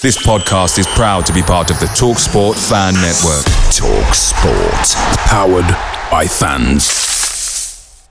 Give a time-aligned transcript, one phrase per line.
[0.00, 3.44] This podcast is proud to be part of the TalkSport Fan Network.
[3.74, 4.94] TalkSport,
[5.26, 5.66] powered
[6.08, 8.08] by fans.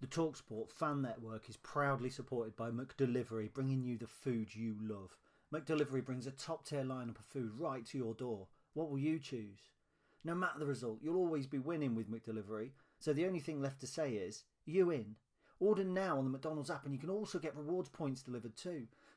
[0.00, 5.18] The TalkSport Fan Network is proudly supported by McDelivery, bringing you the food you love.
[5.52, 8.46] McDelivery brings a top-tier lineup of food right to your door.
[8.72, 9.68] What will you choose?
[10.24, 12.70] No matter the result, you'll always be winning with McDelivery.
[12.98, 15.16] So the only thing left to say is, you in.
[15.60, 18.86] Order now on the McDonald's app, and you can also get rewards points delivered too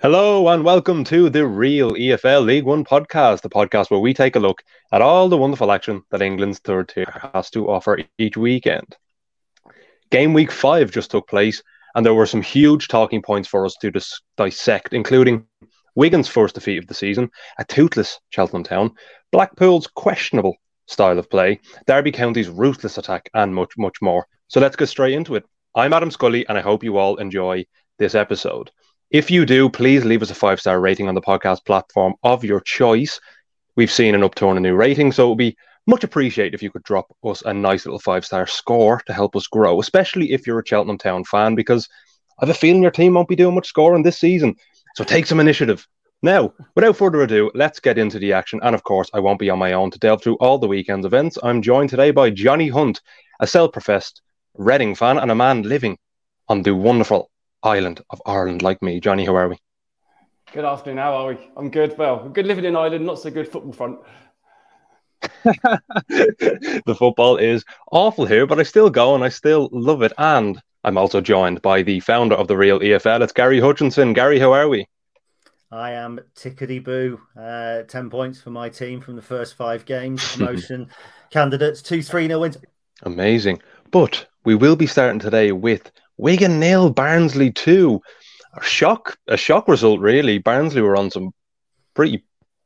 [0.00, 4.36] Hello and welcome to the Real EFL League One podcast, the podcast where we take
[4.36, 8.36] a look at all the wonderful action that England's third tier has to offer each
[8.36, 8.96] weekend.
[10.12, 11.64] Game week five just took place,
[11.96, 15.44] and there were some huge talking points for us to dis- dissect, including
[15.96, 18.92] Wigan's first defeat of the season, a toothless Cheltenham Town,
[19.32, 20.54] Blackpool's questionable
[20.86, 24.28] style of play, Derby County's ruthless attack, and much, much more.
[24.46, 25.44] So let's get straight into it.
[25.74, 27.66] I'm Adam Scully, and I hope you all enjoy
[27.98, 28.70] this episode.
[29.10, 32.44] If you do, please leave us a five star rating on the podcast platform of
[32.44, 33.18] your choice.
[33.74, 35.56] We've seen an upturn in new ratings, so it would be
[35.86, 39.34] much appreciated if you could drop us a nice little five star score to help
[39.34, 41.88] us grow, especially if you're a Cheltenham Town fan, because
[42.38, 44.56] I have a feeling your team won't be doing much scoring this season.
[44.94, 45.88] So take some initiative.
[46.22, 48.60] Now, without further ado, let's get into the action.
[48.62, 51.06] And of course, I won't be on my own to delve through all the weekend's
[51.06, 51.38] events.
[51.42, 53.00] I'm joined today by Johnny Hunt,
[53.40, 54.20] a self professed
[54.52, 55.96] Reading fan and a man living
[56.48, 57.30] on the wonderful
[57.62, 59.00] island of Ireland like me.
[59.00, 59.58] Johnny, how are we?
[60.52, 60.98] Good afternoon.
[60.98, 61.50] How are we?
[61.56, 61.96] I'm good.
[61.98, 63.98] Well, I'm good living in Ireland, not so good football front.
[65.42, 70.12] the football is awful here, but I still go and I still love it.
[70.16, 73.22] And I'm also joined by the founder of the Real EFL.
[73.22, 74.12] It's Gary Hutchinson.
[74.12, 74.86] Gary, how are we?
[75.70, 77.20] I am tickety boo.
[77.38, 80.24] Uh, 10 points for my team from the first five games.
[80.36, 80.88] Promotion
[81.30, 82.56] candidates, 2 3 0 wins.
[83.02, 83.60] Amazing.
[83.90, 88.02] But we will be starting today with Wigan nil, Barnsley two.
[88.54, 90.38] A shock, a shock result really.
[90.38, 91.30] Barnsley were on some
[91.94, 92.24] pretty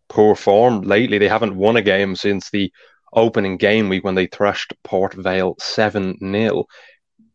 [0.09, 1.19] poor form lately.
[1.19, 2.73] They haven't won a game since the
[3.13, 6.65] opening game week when they thrashed Port Vale seven 0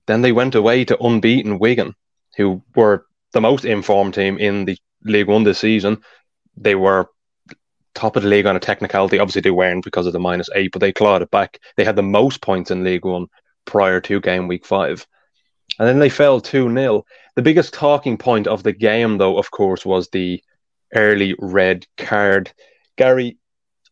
[0.08, 1.94] Then they went away to unbeaten Wigan,
[2.36, 6.02] who were the most informed team in the League One this season.
[6.56, 7.10] They were
[7.94, 9.20] top of the league on a technicality.
[9.20, 11.60] Obviously, they weren't because of the minus eight, but they clawed it back.
[11.76, 13.28] They had the most points in League One
[13.66, 15.06] prior to game week five
[15.80, 17.06] and then they fell 2 0.
[17.36, 20.42] The biggest talking point of the game, though, of course, was the
[20.96, 22.52] early red card.
[22.98, 23.38] Gary,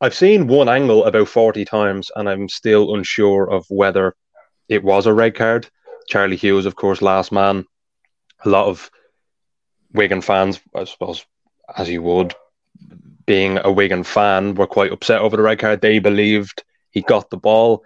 [0.02, 4.16] I've seen one angle about 40 times, and I'm still unsure of whether
[4.68, 5.70] it was a red card.
[6.08, 7.66] Charlie Hughes, of course, last man.
[8.44, 8.90] A lot of
[9.94, 11.26] Wigan fans, I suppose,
[11.78, 12.36] as you would,
[13.26, 15.82] being a Wigan fan, were quite upset over the red card.
[15.82, 17.84] They believed he got the ball.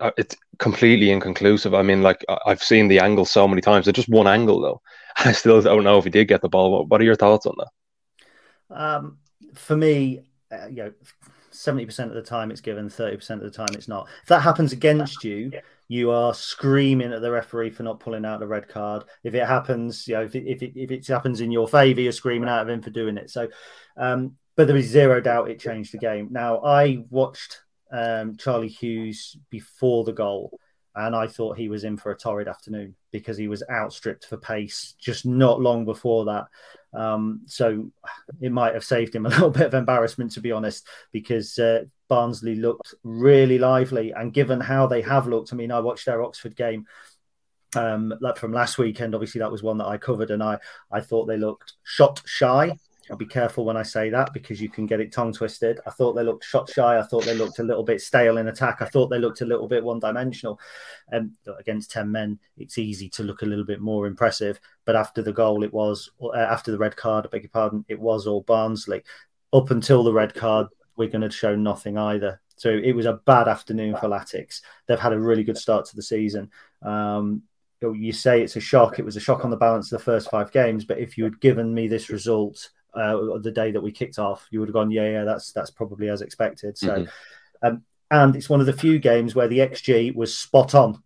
[0.00, 1.74] Uh, it's completely inconclusive.
[1.74, 3.88] I mean, like I've seen the angle so many times.
[3.88, 4.80] It's just one angle though.
[5.18, 6.84] I still don't know if he did get the ball.
[6.86, 8.76] What are your thoughts on that?
[8.76, 9.18] Um,
[9.54, 10.20] for me,
[10.52, 10.92] uh, you know,
[11.50, 14.08] seventy percent of the time it's given, thirty percent of the time it's not.
[14.22, 15.52] If that happens against you,
[15.88, 19.04] you are screaming at the referee for not pulling out the red card.
[19.22, 22.00] If it happens, you know, if it, if it, if it happens in your favour,
[22.00, 23.30] you're screaming out of him for doing it.
[23.30, 23.48] So,
[23.96, 26.28] um, but there is zero doubt it changed the game.
[26.30, 27.60] Now, I watched
[27.92, 30.58] um, Charlie Hughes before the goal,
[30.94, 34.38] and I thought he was in for a torrid afternoon because he was outstripped for
[34.38, 36.46] pace just not long before that.
[36.98, 37.90] Um, so
[38.40, 41.84] it might have saved him a little bit of embarrassment, to be honest, because uh,
[42.08, 44.12] Barnsley looked really lively.
[44.12, 46.86] And given how they have looked, I mean, I watched their Oxford game
[47.74, 49.14] um, from last weekend.
[49.14, 50.58] Obviously, that was one that I covered, and I
[50.90, 52.78] I thought they looked shot shy
[53.10, 55.80] I'll be careful when I say that because you can get it tongue twisted.
[55.86, 56.98] I thought they looked shot shy.
[56.98, 58.78] I thought they looked a little bit stale in attack.
[58.80, 60.58] I thought they looked a little bit one dimensional.
[61.12, 64.60] Um, against 10 men, it's easy to look a little bit more impressive.
[64.84, 67.84] But after the goal, it was, uh, after the red card, I beg your pardon,
[67.88, 69.02] it was all Barnsley.
[69.52, 70.66] Up until the red card,
[70.96, 72.40] we're going to show nothing either.
[72.56, 74.62] So it was a bad afternoon for Latics.
[74.86, 76.50] They've had a really good start to the season.
[76.82, 77.42] Um,
[77.82, 78.98] you say it's a shock.
[78.98, 80.84] It was a shock on the balance of the first five games.
[80.84, 84.46] But if you had given me this result uh, the day that we kicked off,
[84.50, 86.78] you would have gone, yeah, yeah, that's that's probably as expected.
[86.78, 87.66] So, mm-hmm.
[87.66, 91.02] um, and it's one of the few games where the xG was spot on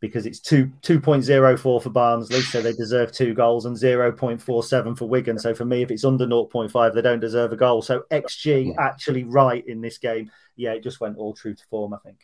[0.00, 3.76] because it's two two point zero four for Barnsley, so they deserve two goals, and
[3.76, 5.38] zero point four seven for Wigan.
[5.38, 7.82] So for me, if it's under 0.5, they don't deserve a goal.
[7.82, 10.30] So xG actually right in this game.
[10.56, 12.18] Yeah, it just went all true to form, I think.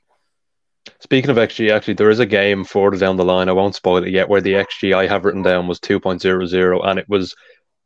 [1.01, 3.49] Speaking of XG, actually, there is a game further down the line.
[3.49, 6.99] I won't spoil it yet, where the XG I have written down was 2.00, and
[6.99, 7.37] it was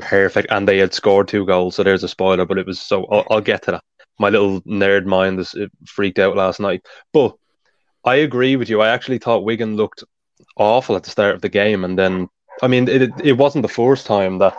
[0.03, 0.49] perfect.
[0.51, 2.47] And they had scored two goals, so there's a spoiler.
[2.47, 3.85] But it was so I'll, I'll get to that.
[4.19, 5.55] My little nerd mind is
[5.87, 6.85] freaked out last night.
[7.13, 7.35] But
[8.05, 8.81] I agree with you.
[8.81, 10.05] I actually thought Wigan looked
[10.57, 12.29] awful at the start of the game, and then
[12.63, 14.57] I mean, it it wasn't the first time that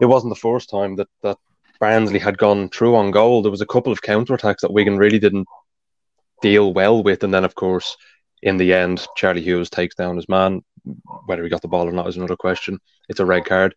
[0.00, 1.36] it wasn't the first time that that
[1.80, 3.42] Barnsley had gone through on goal.
[3.42, 5.48] There was a couple of counter attacks that Wigan really didn't
[6.40, 7.24] deal well with.
[7.24, 7.96] And then, of course,
[8.42, 10.62] in the end, Charlie Hughes takes down his man.
[11.26, 12.78] Whether he got the ball or not is another question.
[13.08, 13.74] It's a red card.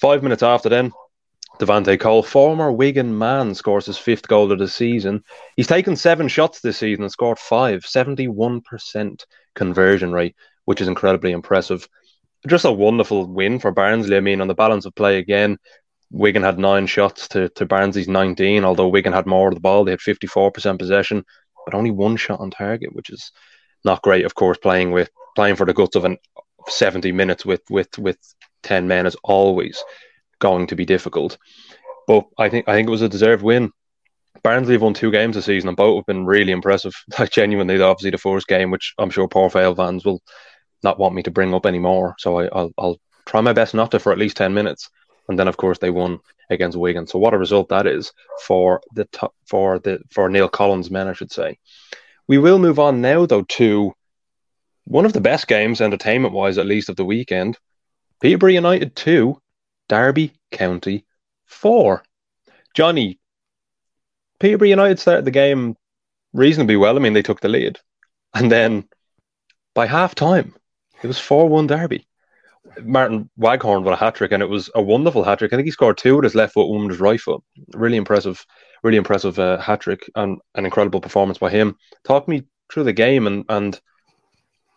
[0.00, 0.92] Five minutes after then,
[1.58, 5.24] Devante Cole, former Wigan man, scores his fifth goal of the season.
[5.56, 11.32] He's taken seven shots this season and scored five, 71% conversion rate, which is incredibly
[11.32, 11.88] impressive.
[12.46, 14.16] Just a wonderful win for Barnsley.
[14.16, 15.58] I mean, on the balance of play again,
[16.10, 19.84] Wigan had nine shots to, to Barnsley's 19, although Wigan had more of the ball.
[19.84, 21.24] They had 54% possession
[21.66, 23.32] but only one shot on target, which is
[23.84, 24.24] not great.
[24.24, 26.16] Of course, playing with playing for the guts of an
[26.68, 28.18] seventy minutes with with with
[28.66, 29.82] ten men is always
[30.38, 31.38] going to be difficult.
[32.06, 33.72] But I think I think it was a deserved win.
[34.42, 36.94] Barnsley have won two games this season, and both have been really impressive.
[37.18, 40.22] Like genuinely, obviously the first game, which I'm sure Port Vale fans will
[40.82, 42.14] not want me to bring up anymore.
[42.18, 44.90] So I, will I'll try my best not to for at least ten minutes.
[45.28, 46.20] And then, of course, they won
[46.50, 47.06] against Wigan.
[47.06, 51.08] So what a result that is for the top, for the for Neill Collins' men,
[51.08, 51.58] I should say.
[52.28, 53.92] We will move on now, though, to
[54.84, 57.58] one of the best games, entertainment wise, at least of the weekend.
[58.20, 59.40] Peterborough United two,
[59.88, 61.04] Derby County
[61.44, 62.02] four.
[62.74, 63.18] Johnny,
[64.40, 65.76] Peterborough United started the game
[66.32, 66.96] reasonably well.
[66.96, 67.78] I mean, they took the lead,
[68.34, 68.88] and then
[69.74, 70.54] by half time,
[71.02, 72.06] it was four one Derby.
[72.82, 75.52] Martyn Waghorn with a hat trick, and it was a wonderful hat trick.
[75.52, 77.42] I think he scored two with his left foot, one with his right foot.
[77.74, 78.44] Really impressive,
[78.82, 81.76] really impressive uh, hat trick, and an incredible performance by him.
[82.04, 83.80] Talk me through the game and and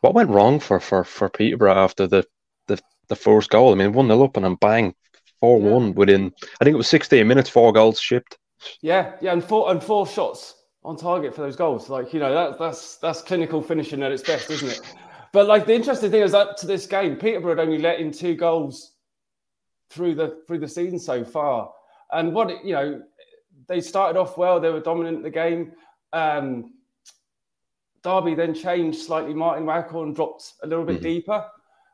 [0.01, 2.25] what went wrong for for for Peterborough after the
[3.09, 3.71] the, first goal.
[3.71, 4.95] I mean, one 0 up and then bang,
[5.39, 5.93] four one yeah.
[5.93, 6.33] within.
[6.59, 8.37] I think it was sixteen minutes, four goals shipped.
[8.81, 11.89] Yeah, yeah, and four and four shots on target for those goals.
[11.89, 14.81] Like you know, that, that's that's clinical finishing at its best, isn't it?
[15.31, 18.11] But like the interesting thing is up to this game, Peterborough had only let in
[18.11, 18.93] two goals
[19.89, 21.71] through the through the season so far.
[22.11, 23.01] And what you know,
[23.67, 24.59] they started off well.
[24.59, 25.73] They were dominant in the game.
[26.13, 26.73] Um,
[28.01, 29.33] Derby then changed slightly.
[29.33, 31.03] Martyn Waghorn dropped a little bit mm-hmm.
[31.03, 31.45] deeper,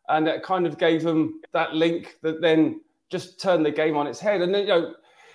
[0.10, 4.08] and it kind of gave them that link that then just turned the game on
[4.08, 4.42] its head.
[4.42, 4.94] And then, you know,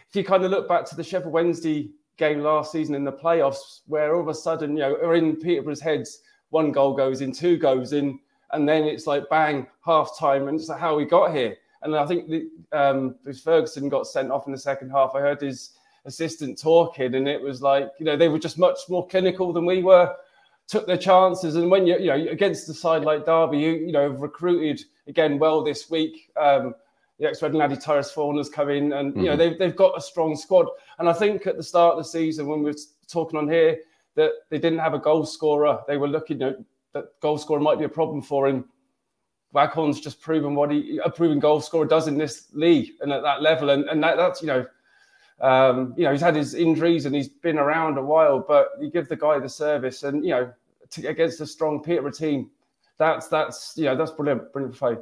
[0.09, 3.13] if you kind of look back to the Sheffield Wednesday game last season in the
[3.13, 6.21] playoffs, where all of a sudden, you know, are in Peterborough's heads
[6.51, 8.19] one goal goes in, two goes in,
[8.53, 11.57] and then it's like bang, half time, and it's like how we got here.
[11.83, 15.13] And I think the, um, Ferguson got sent off in the second half.
[15.15, 15.71] I heard his
[16.05, 19.65] assistant talking, and it was like you know they were just much more clinical than
[19.65, 20.15] we were.
[20.71, 23.91] Took their chances, and when you you know against a side like Derby, you you
[23.91, 26.31] know have recruited again well this week.
[26.37, 26.77] Um,
[27.19, 29.39] the ex-Reading laddie Torres has come in, and you know mm-hmm.
[29.39, 30.69] they've they've got a strong squad.
[30.99, 32.77] And I think at the start of the season, when we were
[33.09, 33.79] talking on here,
[34.15, 35.81] that they didn't have a goal scorer.
[35.89, 36.57] They were looking at
[36.95, 38.65] that goal scorer might be a problem for him.
[39.53, 43.23] Waghorn's just proven what he a proven goal scorer does in this league and at
[43.23, 44.67] that level, and and that, that's you know.
[45.43, 48.91] Um, you know he's had his injuries and he's been around a while, but you
[48.91, 50.53] give the guy the service, and you know
[50.93, 52.51] to, against a strong Peterborough team,
[52.99, 54.97] that's that's you know that's brilliant, brilliant play.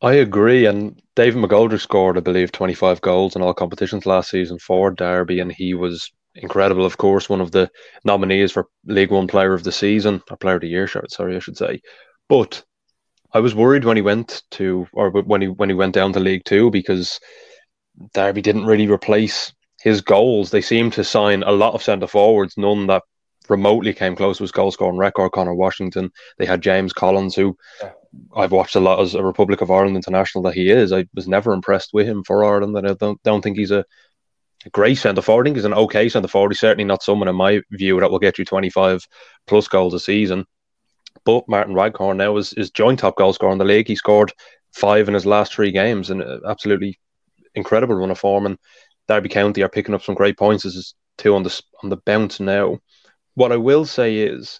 [0.00, 4.30] I agree, and David McGoldrick scored, I believe, twenty five goals in all competitions last
[4.30, 7.70] season for Derby, and he was incredible, of course, one of the
[8.04, 10.88] nominees for League One Player of the Season or Player of the Year.
[11.08, 11.80] Sorry, I should say.
[12.28, 12.62] But
[13.32, 16.20] I was worried when he went to, or when he when he went down to
[16.20, 17.20] League Two because
[18.14, 20.50] Derby didn't really replace his goals.
[20.50, 23.02] They seemed to sign a lot of centre forwards, none that
[23.48, 25.32] remotely came close to his goal scoring record.
[25.32, 26.10] Conor Washington.
[26.38, 27.56] They had James Collins, who
[28.34, 30.92] I've watched a lot as a Republic of Ireland international that he is.
[30.92, 33.84] I was never impressed with him for Ireland, and I don't don't think he's a,
[34.64, 35.44] a great centre forward.
[35.44, 36.52] I think he's an okay centre forward.
[36.52, 39.06] He's certainly not someone in my view that will get you twenty five
[39.46, 40.44] plus goals a season.
[41.24, 43.88] But Martyn Waghorn now is, is joint top goal scorer in the league.
[43.88, 44.32] He scored
[44.72, 46.98] five in his last three games, and uh, absolutely
[47.54, 48.46] incredible run of form.
[48.46, 48.58] And
[49.08, 50.64] Derby County are picking up some great points.
[50.64, 52.78] This is two on the on the bounce now.
[53.38, 54.58] What I will say is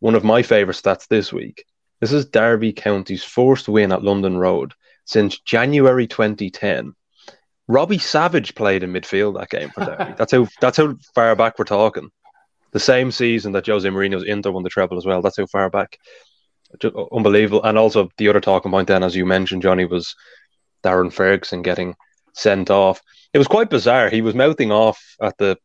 [0.00, 1.66] one of my favourite stats this week.
[2.00, 4.72] This is Derby County's first win at London Road
[5.04, 6.94] since January 2010.
[7.68, 10.14] Robbie Savage played in midfield that game for Derby.
[10.16, 12.08] that's how that's how far back we're talking.
[12.72, 15.20] The same season that Jose Mourinho's Inter won the treble as well.
[15.20, 15.98] That's how far back.
[16.80, 17.62] Just unbelievable.
[17.62, 20.16] And also the other talking point then, as you mentioned, Johnny, was
[20.82, 21.94] Darren Ferguson getting
[22.32, 23.02] sent off.
[23.34, 24.08] It was quite bizarre.
[24.08, 25.58] He was mouthing off at the,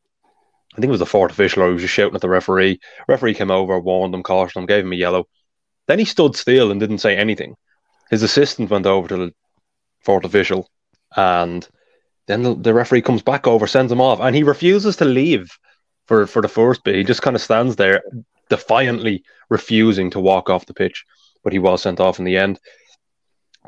[0.74, 2.80] I think it was the fourth official, or he was just shouting at the referee.
[3.08, 5.26] Referee came over, warned him, cautioned him, gave him a yellow.
[5.88, 7.56] Then he stood still and didn't say anything.
[8.10, 9.34] His assistant went over to the
[10.04, 10.70] fourth official,
[11.16, 11.68] and
[12.28, 15.52] then the, the referee comes back over, sends him off, and he refuses to leave
[16.06, 16.96] for for the first bit.
[16.96, 18.04] He just kind of stands there,
[18.50, 21.06] defiantly refusing to walk off the pitch.
[21.44, 22.60] But he was sent off in the end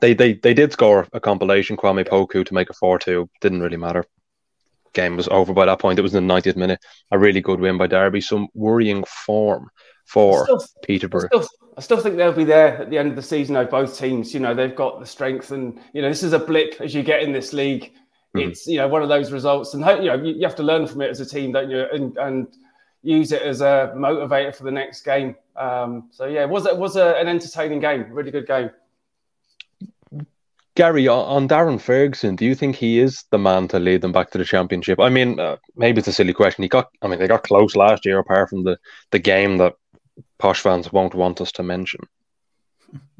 [0.01, 3.29] they they they did score a compilation, Kwame Poku, to make a four two.
[3.39, 4.05] Didn't really matter.
[4.93, 5.99] Game was over by that point.
[5.99, 6.83] It was in the 90th minute.
[7.11, 8.21] A really good win by Derby.
[8.21, 9.69] Some worrying form
[10.05, 11.29] for still, Peterborough.
[11.33, 13.55] I still, I still think they'll be there at the end of the season.
[13.55, 16.39] Though both teams, you know, they've got the strength, and you know, this is a
[16.39, 17.93] blip as you get in this league.
[18.35, 18.49] Mm.
[18.49, 20.87] It's you know one of those results, and you know you, you have to learn
[20.87, 21.85] from it as a team, don't you?
[21.91, 22.47] And, and
[23.03, 25.35] use it as a motivator for the next game.
[25.55, 28.69] Um, so yeah, it was it was a, an entertaining game, really good game.
[30.75, 34.31] Gary, on Darren Ferguson, do you think he is the man to lead them back
[34.31, 34.99] to the championship?
[35.01, 36.63] I mean, uh, maybe it's a silly question.
[36.63, 38.77] He got, I mean, they got close last year, apart from the
[39.11, 39.73] the game that
[40.39, 41.99] posh fans won't want us to mention.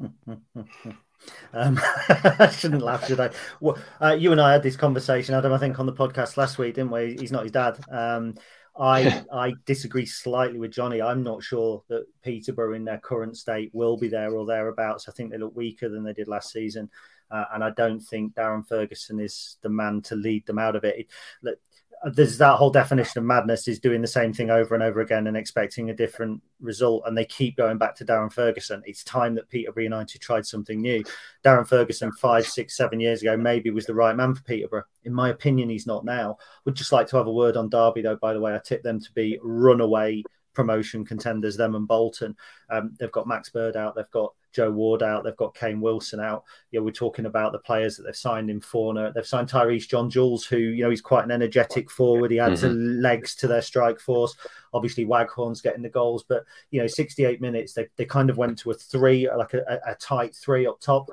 [1.52, 3.30] um, I shouldn't laugh, should I?
[3.60, 5.52] Well, uh, you and I had this conversation, Adam.
[5.52, 7.16] I think on the podcast last week, didn't we?
[7.18, 7.78] He's not his dad.
[7.90, 8.34] Um,
[8.78, 11.02] I I disagree slightly with Johnny.
[11.02, 15.08] I'm not sure that Peterborough in their current state will be there or thereabouts.
[15.08, 16.90] I think they look weaker than they did last season.
[17.32, 20.84] Uh, and I don't think Darren Ferguson is the man to lead them out of
[20.84, 21.08] it.
[21.42, 21.58] it
[22.04, 25.28] there's that whole definition of madness is doing the same thing over and over again
[25.28, 27.04] and expecting a different result.
[27.06, 28.82] And they keep going back to Darren Ferguson.
[28.86, 31.04] It's time that Peterborough United tried something new.
[31.44, 34.84] Darren Ferguson, five, six, seven years ago, maybe was the right man for Peterborough.
[35.04, 36.38] In my opinion, he's not now.
[36.64, 38.54] Would just like to have a word on Derby, though, by the way.
[38.54, 40.24] I tip them to be runaway
[40.54, 42.36] promotion contenders, them and Bolton.
[42.70, 46.20] Um, they've got Max Bird out, they've got Joe Ward out, they've got Kane Wilson
[46.20, 46.44] out.
[46.70, 49.12] You know, we're talking about the players that they've signed in Fornah.
[49.14, 52.30] They've signed Tyrese John-Jules, who, you know, he's quite an energetic forward.
[52.30, 53.00] He adds mm-hmm.
[53.00, 54.36] legs to their strike force.
[54.74, 58.58] Obviously, Waghorn's getting the goals, but, you know, 68 minutes, they, they kind of went
[58.58, 61.08] to a three, like a, a tight three up top.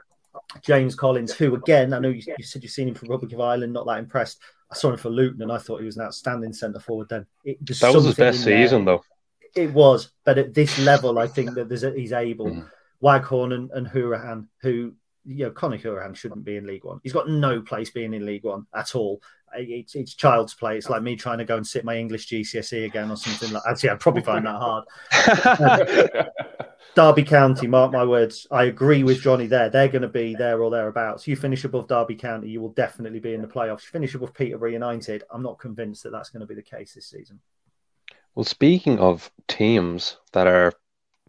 [0.61, 3.41] James Collins, who again, I know you, you, said you've seen him for Republic of
[3.41, 4.39] Ireland, not that impressed.
[4.71, 7.25] I saw him for Luton and I thought he was an outstanding centre forward then.
[7.43, 9.03] It, that was his best season, though.
[9.55, 12.47] It was, but at this level, I think that there's a, he's able.
[12.47, 12.69] Mm.
[13.01, 14.93] Waghorn and, and Hourihane, who
[15.25, 16.99] you know, Conor Hourihane shouldn't be in League One.
[17.03, 19.21] He's got no place being in League One at all.
[19.55, 20.77] It's, it's child's play.
[20.77, 23.63] It's like me trying to go and sit my English GCSE again or something like.
[23.67, 26.27] Actually, I'd probably find that hard.
[26.95, 28.47] Derby County, mark my words.
[28.51, 29.69] I agree with Johnny there.
[29.69, 31.27] They're going to be there or thereabouts.
[31.27, 33.83] You finish above Derby County, you will definitely be in the playoffs.
[33.83, 36.93] You finish above Peterborough United, I'm not convinced that that's going to be the case
[36.93, 37.39] this season.
[38.39, 40.71] Well, speaking of teams that are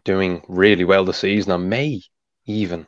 [0.05, 2.03] doing really well this season and may
[2.45, 2.87] even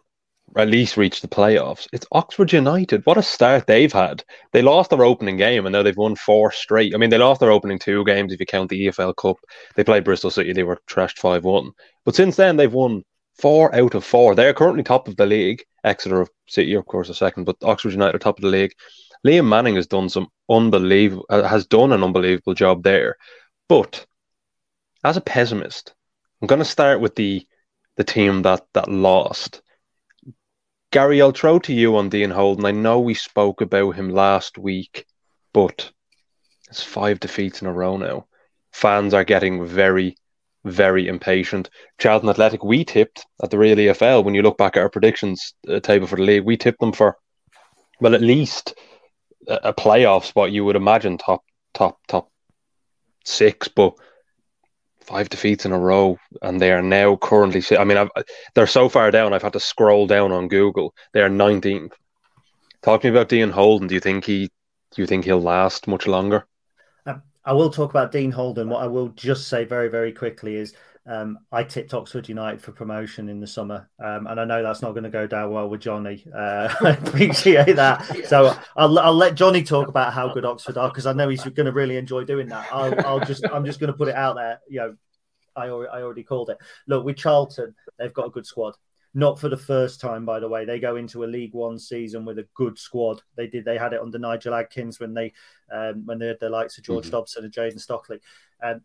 [0.55, 1.89] at least reach the playoffs.
[1.91, 3.05] It's Oxford United.
[3.05, 4.23] What a start they've had.
[4.53, 6.95] They lost their opening game and now they've won four straight.
[6.95, 9.35] I mean, they lost their opening two games if you count the EFL Cup.
[9.75, 11.71] They played Bristol City, they were trashed 5 1.
[12.05, 13.03] But since then, they've won
[13.33, 14.35] four out of four.
[14.35, 15.65] They're currently top of the league.
[15.83, 18.71] Exeter City, of course, a second, but Oxford United are top of the league.
[19.27, 23.17] Liam Manning has done some unbelievable, uh, has done an unbelievable job there.
[23.67, 24.05] But
[25.03, 25.93] as a pessimist,
[26.41, 27.45] I'm going to start with the
[27.95, 29.61] the team that that lost.
[30.91, 32.65] Gary, I'll throw to you on Dean Holden.
[32.65, 35.05] I know we spoke about him last week,
[35.51, 35.91] but
[36.69, 38.27] it's five defeats in a row now.
[38.71, 40.15] Fans are getting very,
[40.65, 41.69] very impatient.
[41.97, 44.23] Charlton Athletic, we tipped at the Real EFL.
[44.23, 46.93] When you look back at our predictions uh, table for the league, we tipped them
[46.93, 47.17] for
[47.99, 48.75] well, at least
[49.47, 50.51] a, a playoff spot.
[50.51, 51.43] You would imagine top,
[51.73, 52.29] top, top
[53.25, 53.95] six, but
[55.03, 57.61] five defeats in a row, and they are now currently.
[57.77, 58.09] I mean, I've,
[58.55, 59.33] they're so far down.
[59.33, 60.93] I've had to scroll down on Google.
[61.13, 61.93] They are nineteenth.
[62.81, 63.87] Talk to me about Dean Holden.
[63.87, 64.49] Do you think he?
[64.95, 66.45] Do you think he'll last much longer?
[67.05, 68.69] Um, I will talk about Dean Holden.
[68.69, 70.73] What I will just say very, very quickly is
[71.05, 74.81] Um, I tipped Oxford United for promotion in the summer, um, and I know that's
[74.81, 76.25] not going to go down well with Johnny.
[76.33, 78.05] Uh, I appreciate that.
[78.27, 81.43] So I'll, I'll let Johnny talk about how good Oxford are because I know he's
[81.43, 82.67] going to really enjoy doing that.
[82.71, 84.61] I'll, I'll just I'm just going to put it out there.
[84.69, 84.95] You know,
[85.57, 86.57] I already, I already called it.
[86.87, 88.75] Look, with Charlton, they've got a good squad.
[89.13, 90.65] Not for the first time, by the way.
[90.65, 93.21] They go into a League One season with a good squad.
[93.35, 93.65] They did.
[93.65, 95.33] They had it under Nigel Adkins when they
[95.71, 97.11] um, when they had the likes of George mm-hmm.
[97.11, 98.19] Dobson and Jayden Stockley.
[98.63, 98.81] Um,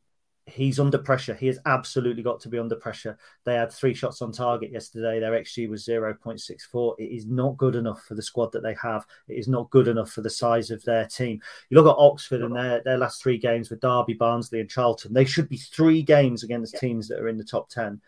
[0.49, 1.35] he's under pressure.
[1.35, 3.19] He has absolutely got to be under pressure.
[3.45, 5.21] They had three shots on target yesterday.
[5.21, 6.95] Their XG was 0.64.
[6.99, 9.07] It is not good enough for the squad that they have.
[9.29, 11.41] It is not good enough for the size of their team.
[11.71, 15.13] You look at Oxford and their, their last three games with Derby, Barnsley, and Charlton.
[15.13, 18.01] They should be three games against teams that are in the top 10.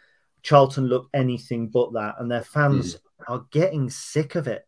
[0.42, 2.99] Charlton look anything but that, and their fans mm.
[3.28, 4.66] are getting sick of it.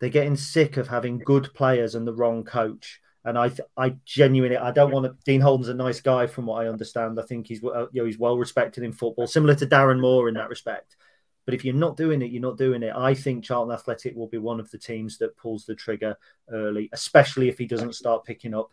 [0.00, 3.00] They're getting sick of having good players and the wrong coach.
[3.26, 5.16] And I, I genuinely, I don't want to.
[5.24, 7.18] Dean Holden's a nice guy, from what I understand.
[7.18, 10.28] I think he's, uh, you know, he's well respected in football, similar to Darren Moore
[10.28, 10.96] in that respect.
[11.46, 12.92] But if you're not doing it, you're not doing it.
[12.94, 16.16] I think Charlton Athletic will be one of the teams that pulls the trigger
[16.50, 18.72] early, especially if he doesn't start picking up,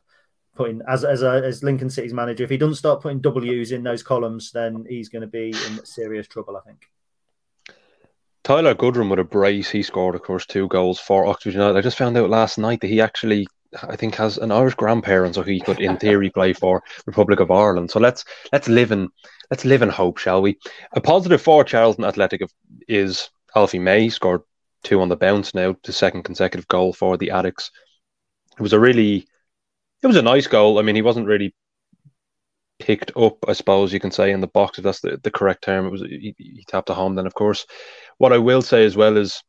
[0.55, 2.43] putting as as a, as Lincoln City's manager.
[2.43, 5.85] If he doesn't start putting W's in those columns, then he's going to be in
[5.85, 6.57] serious trouble.
[6.57, 6.89] I think.
[8.43, 9.69] Tyler Goodrham with a brace.
[9.69, 11.77] He scored, of course, two goals for Oxford United.
[11.77, 13.47] I just found out last night that he actually
[13.83, 17.51] I think has an Irish grandparent, so he could, in theory, play for Republic of
[17.51, 17.91] Ireland.
[17.91, 19.09] So let's let's live in
[19.49, 20.57] let's live in hope, shall we?
[20.93, 22.41] A positive for Charlton Athletic
[22.87, 24.41] is Alfie May scored
[24.83, 27.69] two on the bounce now, the second consecutive goal for the Addicks.
[28.57, 29.27] It was a really,
[30.03, 30.79] it was a nice goal.
[30.79, 31.53] I mean, he wasn't really
[32.79, 35.63] picked up, I suppose you can say, in the box if that's the, the correct
[35.63, 35.85] term.
[35.85, 37.15] It was he, he tapped a home.
[37.15, 37.65] Then, of course,
[38.17, 39.41] what I will say as well is,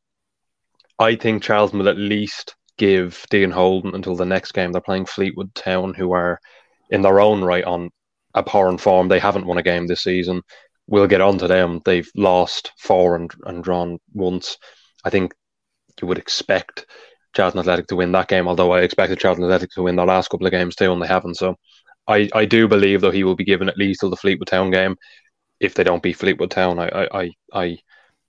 [0.98, 4.72] I think Charlton will at least give Dean Holden until the next game.
[4.72, 6.40] They're playing Fleetwood Town, who are
[6.90, 7.90] in their own right on
[8.34, 9.06] abhorrent form.
[9.06, 10.42] They haven't won a game this season.
[10.88, 11.80] We'll get on to them.
[11.84, 14.58] They've lost four and, and drawn once.
[15.04, 15.32] I think
[16.00, 16.86] you would expect
[17.36, 20.30] Charlton Athletic to win that game, although I expected Charlton Athletic to win the last
[20.30, 21.36] couple of games too, and they haven't.
[21.36, 21.54] So
[22.08, 24.72] I, I do believe though he will be given at least till the Fleetwood Town
[24.72, 24.96] game.
[25.60, 27.76] If they don't beat Fleetwood Town, I I, I,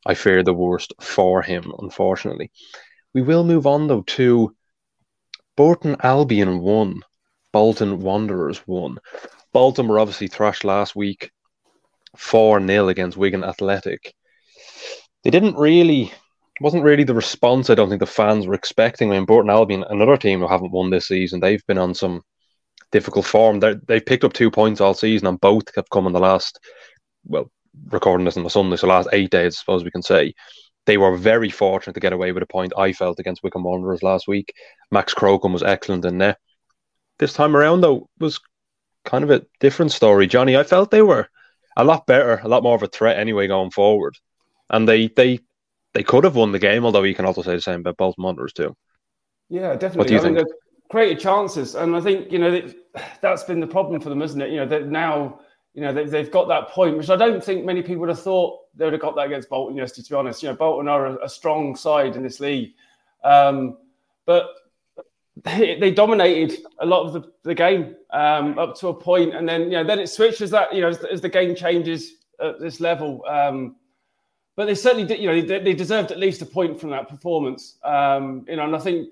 [0.05, 2.51] I fear the worst for him, unfortunately.
[3.13, 4.55] We will move on though to
[5.55, 7.01] Burton Albion one,
[7.51, 8.97] Bolton Wanderers one.
[9.53, 11.31] Bolton were obviously thrashed last week
[12.17, 14.13] 4 0 against Wigan Athletic.
[15.23, 16.11] They didn't really,
[16.59, 19.11] wasn't really the response I don't think the fans were expecting.
[19.11, 22.23] I mean, Burton Albion, another team who haven't won this season, they've been on some
[22.91, 23.59] difficult form.
[23.59, 26.59] they they've picked up two points all season, and both have come in the last,
[27.25, 27.51] well,
[27.89, 30.33] recording this on the Sunday, so last eight days, I suppose we can say
[30.85, 32.73] they were very fortunate to get away with a point.
[32.77, 34.53] I felt against Wycombe Wanderers last week.
[34.91, 36.37] Max Crocombe was excellent in there.
[37.19, 38.39] This time around, though, was
[39.05, 40.27] kind of a different story.
[40.27, 41.29] Johnny, I felt they were
[41.77, 44.17] a lot better, a lot more of a threat anyway going forward,
[44.69, 45.39] and they they
[45.93, 46.85] they could have won the game.
[46.85, 48.75] Although you can also say the same about Bolton Wanderers too.
[49.49, 49.97] Yeah, definitely.
[49.97, 50.37] What do you I think?
[50.37, 50.45] Mean,
[50.89, 52.61] created chances, and I think you know
[53.21, 54.51] that's been the problem for them, isn't it?
[54.51, 55.39] You know that now
[55.73, 58.21] you know they, have got that point, which I don't think many people would have
[58.21, 60.05] thought they would have got that against Bolton yesterday.
[60.05, 62.73] To be honest, you know Bolton are a, a strong side in this league,
[63.23, 63.77] um,
[64.25, 64.49] but
[65.43, 69.47] they, they, dominated a lot of the, the game um, up to a point, and
[69.47, 72.59] then you know then it switches that you know as, as the game changes at
[72.59, 73.23] this level.
[73.27, 73.75] Um,
[74.55, 77.09] but they certainly did, you know, they, they, deserved at least a point from that
[77.09, 77.77] performance.
[77.83, 79.09] Um, you know, and I think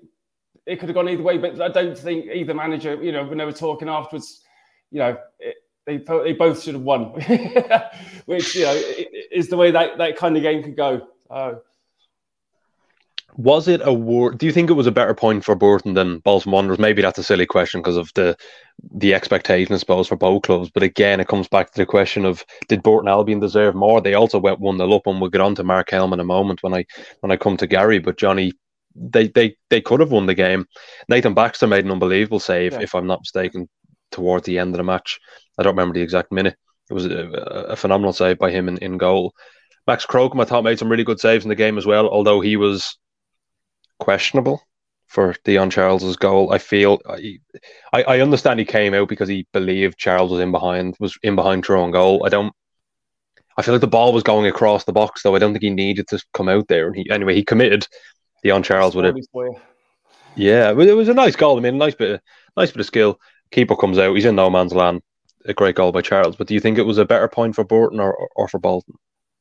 [0.66, 3.38] it could have gone either way, but I don't think either manager, you know, when
[3.38, 4.42] they were talking afterwards,
[4.92, 7.04] you know, it, they they both should have won,
[8.26, 8.80] which you know
[9.30, 11.08] is the way that that kind of game could go.
[13.36, 14.32] was it a war?
[14.32, 16.78] Do you think it was a better point for Burton than Bolton Wanderers?
[16.78, 18.36] Maybe that's a silly question because of the
[18.94, 20.70] the expectation, I suppose, for both clubs.
[20.70, 24.00] But again, it comes back to the question of did Burton Albion deserve more?
[24.00, 26.24] They also went one 0 up, and we'll get on to Mark Helm in a
[26.24, 26.84] moment when I
[27.20, 27.98] when I come to Gary.
[27.98, 28.52] But Johnny,
[28.94, 30.66] they they they could have won the game.
[31.08, 32.80] Nathan Baxter made an unbelievable save, yeah.
[32.80, 33.68] if I'm not mistaken,
[34.12, 35.18] towards the end of the match.
[35.58, 36.56] I don't remember the exact minute.
[36.90, 37.28] It was a,
[37.70, 39.34] a phenomenal save by him in, in goal.
[39.86, 42.40] Max Crocombe, I thought, made some really good saves in the game as well, although
[42.40, 42.98] he was
[43.98, 44.62] questionable
[45.06, 46.52] for Dion Charles's goal.
[46.52, 47.00] I feel
[47.92, 51.36] I, I understand he came out because he believed Charles was in behind was in
[51.36, 52.24] behind throwing goal.
[52.24, 52.52] I don't.
[53.56, 55.34] I feel like the ball was going across the box though.
[55.34, 56.86] I don't think he needed to come out there.
[56.86, 57.86] And he anyway he committed
[58.42, 59.16] Dion Charles would have.
[60.34, 61.58] Yeah, it was a nice goal.
[61.58, 62.20] I mean, nice bit, of,
[62.56, 63.20] nice bit of skill.
[63.52, 64.14] Keeper comes out.
[64.14, 65.02] He's in no man's land
[65.46, 66.36] a great goal by Charles.
[66.36, 68.94] But do you think it was a better point for Burton or, or for Bolton?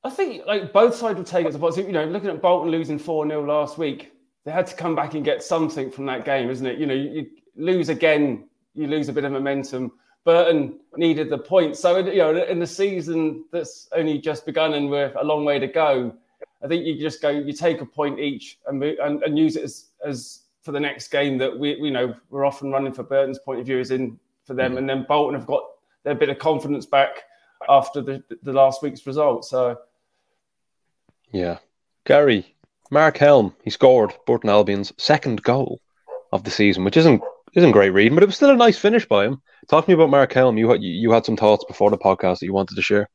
[0.03, 1.87] I think like both sides will take it positive.
[1.87, 4.11] You know, looking at Bolton losing 4 0 last week,
[4.45, 6.79] they had to come back and get something from that game, isn't it?
[6.79, 9.91] You know, you, you, lose again, you lose a bit of momentum.
[10.23, 11.75] Burton needed the point.
[11.75, 15.59] So you know, in the season that's only just begun and we're a long way
[15.59, 16.15] to go,
[16.63, 19.63] I think you just go, you take a point each and and, and use it
[19.63, 23.39] as as for the next game that we, we know we're often running for Burton's
[23.39, 24.77] point of view is in for them, mm-hmm.
[24.79, 25.63] and then Bolton have got
[26.03, 27.23] their bit of confidence back
[27.69, 29.45] after the the last week's result.
[29.45, 29.77] So
[31.31, 31.57] yeah,
[32.05, 32.55] Gary
[32.89, 35.79] Mark Helm he scored Burton Albion's second goal
[36.31, 37.21] of the season, which isn't
[37.53, 39.41] isn't great reading, but it was still a nice finish by him.
[39.67, 40.57] Talk to me about Mark Helm.
[40.57, 43.09] You had you had some thoughts before the podcast that you wanted to share.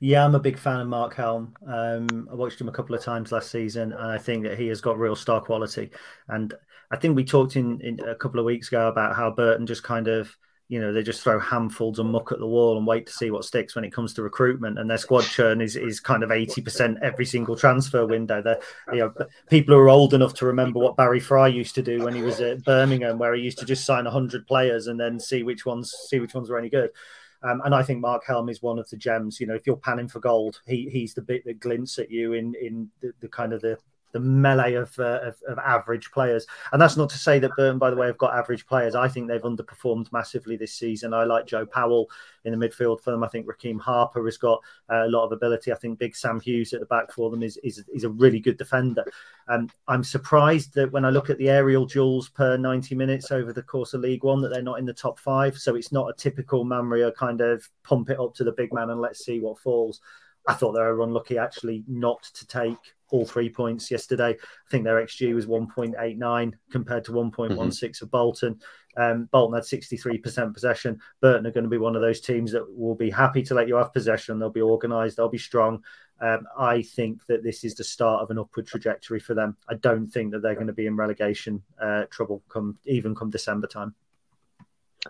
[0.00, 1.54] Yeah, I'm a big fan of Mark Helm.
[1.66, 4.68] Um, I watched him a couple of times last season, and I think that he
[4.68, 5.90] has got real star quality.
[6.28, 6.52] And
[6.90, 9.82] I think we talked in, in a couple of weeks ago about how Burton just
[9.82, 10.36] kind of
[10.68, 13.30] you know they just throw handfuls of muck at the wall and wait to see
[13.30, 16.30] what sticks when it comes to recruitment and their squad churn is, is kind of
[16.30, 18.56] 80% every single transfer window they
[18.92, 19.14] you know
[19.48, 22.22] people who are old enough to remember what barry fry used to do when he
[22.22, 25.64] was at birmingham where he used to just sign 100 players and then see which
[25.64, 26.90] ones see which ones were any good
[27.42, 29.40] um, and I think Mark Helm is one of the gems.
[29.40, 32.32] You know, if you're panning for gold, he he's the bit that glints at you
[32.32, 33.78] in in the, the kind of the
[34.16, 36.46] the melee of, uh, of, of average players.
[36.72, 38.94] And that's not to say that Burton, by the way, have got average players.
[38.94, 41.12] I think they've underperformed massively this season.
[41.12, 42.08] I like Joe Powell
[42.46, 43.22] in the midfield for them.
[43.22, 45.70] I think Rekeem Harper has got uh, a lot of ability.
[45.70, 48.40] I think Big Sam Hughes at the back for them is is, is a really
[48.40, 49.04] good defender.
[49.48, 53.52] Um, I'm surprised that when I look at the aerial duels per 90 minutes over
[53.52, 55.58] the course of League One, that they're not in the top five.
[55.58, 58.88] So it's not a typical Maamria kind of pump it up to the big man
[58.88, 60.00] and let's see what falls.
[60.46, 62.78] I thought they were unlucky actually not to take
[63.10, 64.30] all three points yesterday.
[64.30, 68.04] I think their XG was 1.89 compared to 1.16 mm-hmm.
[68.04, 68.60] of Bolton.
[68.96, 71.00] Um, Bolton had 63% possession.
[71.20, 73.68] Burton are going to be one of those teams that will be happy to let
[73.68, 74.38] you have possession.
[74.38, 75.82] They'll be organised, they'll be strong.
[76.20, 79.56] Um, I think that this is the start of an upward trajectory for them.
[79.68, 83.30] I don't think that they're going to be in relegation uh, trouble come even come
[83.30, 83.94] December time.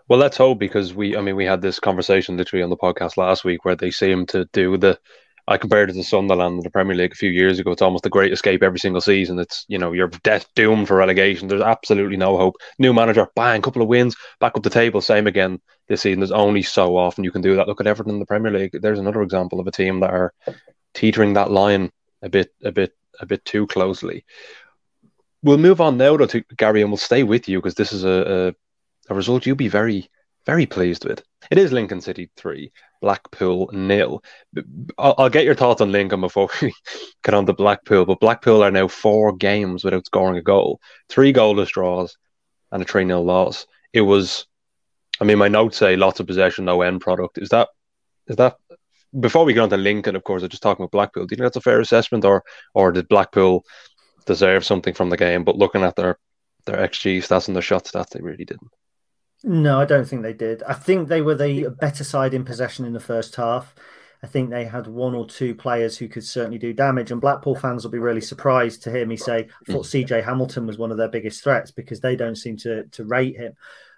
[0.09, 3.16] Well, let's hope because we, I mean, we had this conversation literally on the podcast
[3.16, 4.99] last week where they seem to do the
[5.48, 7.70] I compared it to Sunderland in the Premier League a few years ago.
[7.70, 9.38] It's almost the great escape every single season.
[9.38, 11.48] It's you know you're death doomed for relegation.
[11.48, 12.56] There's absolutely no hope.
[12.78, 15.00] New manager, bang, couple of wins, back up the table.
[15.00, 16.20] Same again this season.
[16.20, 17.68] There's only so often you can do that.
[17.68, 18.72] Look at Everton in the Premier League.
[18.72, 20.32] There's another example of a team that are
[20.94, 24.24] teetering that line a bit, a bit, a bit too closely.
[25.42, 28.54] We'll move on now to Gary, and we'll stay with you because this is a,
[29.09, 30.11] a, a result you'll be very,
[30.46, 31.22] very pleased with.
[31.50, 34.22] It is Lincoln City three, Blackpool nil.
[34.96, 36.72] I'll, I'll, get your thoughts on Lincoln before we
[37.24, 38.06] get on to Blackpool.
[38.06, 42.16] But Blackpool are now four games without scoring a goal, three goalless draws,
[42.72, 43.66] and a three 0 loss.
[43.92, 44.46] It was,
[45.20, 47.38] I mean, my notes say lots of possession, no end product.
[47.38, 47.68] Is that
[48.28, 48.56] is that
[49.18, 50.16] before we get on to Lincoln?
[50.16, 51.26] Of course, I'm just talking about Blackpool.
[51.26, 53.64] Do you think that's a fair assessment, or or did Blackpool
[54.26, 55.44] deserve something from the game?
[55.44, 56.18] But looking at their
[56.66, 58.70] their xG stats and their shot stats, they really didn't.
[59.48, 60.64] No, I don't think they did.
[60.64, 63.76] I think they were the better side in possession in the first half.
[64.20, 67.12] I think they had one or two players who could certainly do damage.
[67.12, 70.04] And Blackpool fans will be really surprised to hear me say I thought mm.
[70.04, 73.37] CJ Hamilton was one of their biggest threats because they don't seem to to rate
[73.37, 73.52] him.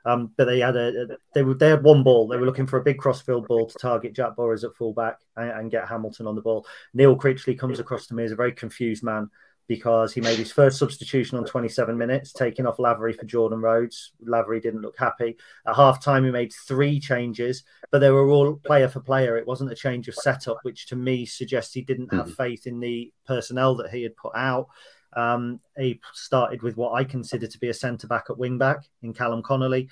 [0.05, 2.29] Um, but they had a they were they had one ball.
[2.29, 5.51] They were looking for a big crossfield ball to target Jack Burrows at fullback and,
[5.51, 6.67] and get Hamilton on the ball.
[6.93, 9.31] Neil Critchley comes across to me as a very confused man
[9.69, 14.13] because he made his first substitution on 27 minutes, taking off Lavery for Jordan Rhodes.
[14.21, 15.37] Lavery didn't look happy.
[15.67, 19.37] At half time, he made three changes, but they were all player for player.
[19.37, 22.33] It wasn't a change of setup, which to me suggests he didn't have hmm.
[22.33, 24.69] faith in the personnel that he had put out.
[25.13, 28.89] Um, he started with what I consider to be a centre back at wing back
[29.03, 29.89] in Callum Connolly.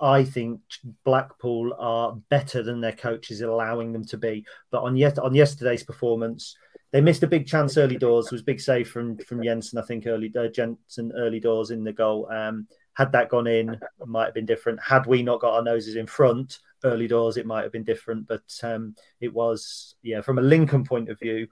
[0.00, 0.60] I think
[1.04, 4.44] Blackpool are better than their coaches allowing them to be.
[4.70, 6.56] But on yet on yesterday's performance,
[6.92, 8.26] they missed a big chance early doors.
[8.26, 11.84] It was big save from from Jensen, I think early uh, Jensen early doors in
[11.84, 12.28] the goal.
[12.30, 14.82] Um, had that gone in, might have been different.
[14.82, 18.26] Had we not got our noses in front early doors, it might have been different.
[18.26, 21.46] But um, it was, yeah, from a Lincoln point of view,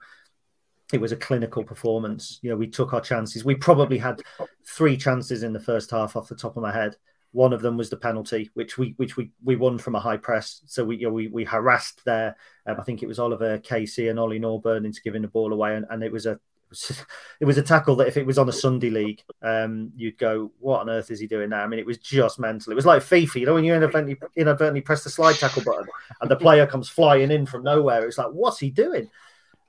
[0.91, 2.39] it was a clinical performance.
[2.41, 3.45] You know, we took our chances.
[3.45, 4.21] We probably had
[4.67, 6.97] three chances in the first half off the top of my head.
[7.31, 10.17] One of them was the penalty, which we which we, we won from a high
[10.17, 10.61] press.
[10.65, 12.35] So we you know, we, we harassed there.
[12.65, 15.75] Um, I think it was Oliver Casey and Ollie Norburn into giving the ball away,
[15.75, 16.39] and, and it was a
[17.39, 20.51] it was a tackle that if it was on a Sunday league, um, you'd go,
[20.59, 22.71] "What on earth is he doing now?" I mean, it was just mental.
[22.71, 25.87] It was like FIFA, you know, when you inadvertently, inadvertently press the slide tackle button
[26.21, 28.05] and the player comes flying in from nowhere.
[28.05, 29.09] It's like, what's he doing?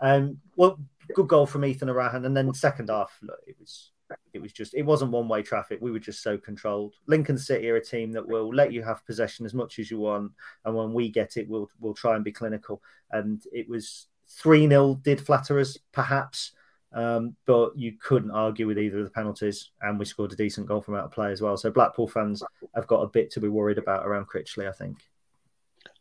[0.00, 0.78] Um, well,
[1.14, 3.90] good goal from Ethan Erhahon, and then second half, look, it was
[4.32, 5.78] it was just it wasn't one way traffic.
[5.80, 6.94] We were just so controlled.
[7.06, 9.98] Lincoln City are a team that will let you have possession as much as you
[9.98, 10.32] want,
[10.64, 12.82] and when we get it, we'll we'll try and be clinical.
[13.10, 16.52] And it was three 0 did flatter us perhaps,
[16.92, 20.66] um, but you couldn't argue with either of the penalties, and we scored a decent
[20.66, 21.56] goal from out of play as well.
[21.56, 22.42] So Blackpool fans
[22.74, 24.98] have got a bit to be worried about around Critchley, I think.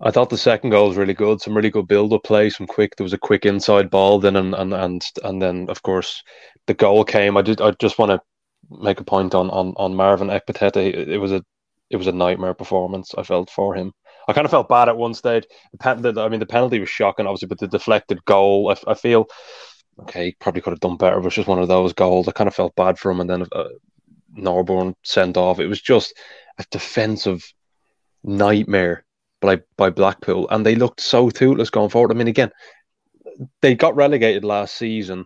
[0.02, 1.42] I thought the second goal was really good.
[1.42, 2.96] Some really good build-up play, some quick.
[2.96, 6.24] There was a quick inside ball, then and and and and then of course
[6.68, 7.36] the goal came.
[7.36, 7.62] I did.
[7.62, 8.22] I just want to
[8.70, 10.78] make a point on on on Marvin Ekpiteta.
[10.78, 11.44] It was a
[11.90, 13.14] it was a nightmare performance.
[13.18, 13.94] I felt for him.
[14.28, 15.46] I kind of felt bad at one stage.
[15.84, 18.94] The, the, I mean, the penalty was shocking, obviously, but the deflected goal, I, I
[18.94, 19.28] feel
[20.02, 21.16] okay, probably could have done better.
[21.16, 22.28] But was just one of those goals.
[22.28, 23.70] I kind of felt bad for him, and then uh,
[24.38, 25.60] Norburn sent off.
[25.60, 26.14] It was just
[26.58, 27.44] a defensive
[28.24, 29.04] nightmare
[29.42, 32.12] by by Blackpool, and they looked so toothless going forward.
[32.12, 32.52] I mean, again,
[33.62, 35.26] they got relegated last season.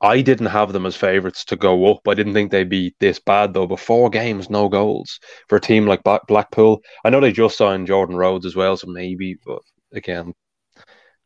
[0.00, 2.08] I didn't have them as favourites to go up.
[2.08, 3.68] I didn't think they'd be this bad though.
[3.68, 6.82] But four games, no goals for a team like Blackpool.
[7.04, 9.38] I know they just signed Jordan Rhodes as well, so maybe.
[9.46, 10.34] But again,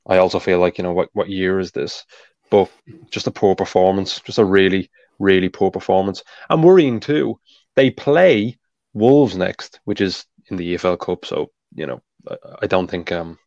[0.07, 2.05] I also feel like you know what what year is this?
[2.51, 2.71] But
[3.11, 6.23] just a poor performance, just a really really poor performance.
[6.51, 7.40] And worrying too.
[7.75, 8.59] They play
[8.95, 11.24] Wolves next, which is in the EFL Cup.
[11.24, 13.38] So you know, I, I don't think um,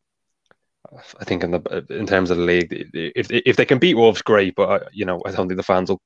[1.19, 4.21] I think in the in terms of the league, if if they can beat Wolves,
[4.21, 4.55] great.
[4.55, 6.01] But uh, you know, I don't think the fans will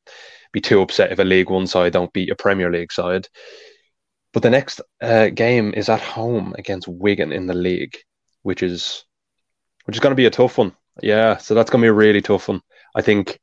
[0.51, 3.27] be too upset if a League One side don't beat a Premier League side.
[4.33, 7.97] But the next uh, game is at home against Wigan in the league,
[8.41, 9.05] which is
[9.85, 10.75] which is going to be a tough one.
[11.01, 12.61] Yeah, so that's going to be a really tough one.
[12.95, 13.39] I think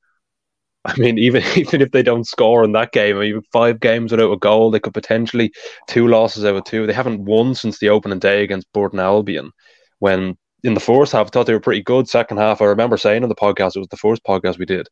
[0.90, 4.32] I mean, even even if they don't score in that game, even five games without
[4.32, 5.52] a goal, they could potentially
[5.88, 6.86] two losses out of two.
[6.86, 9.52] They haven't won since the opening day against Burton Albion,
[9.98, 12.08] when in the first half I thought they were pretty good.
[12.08, 14.88] Second half, I remember saying on the podcast, it was the first podcast we did.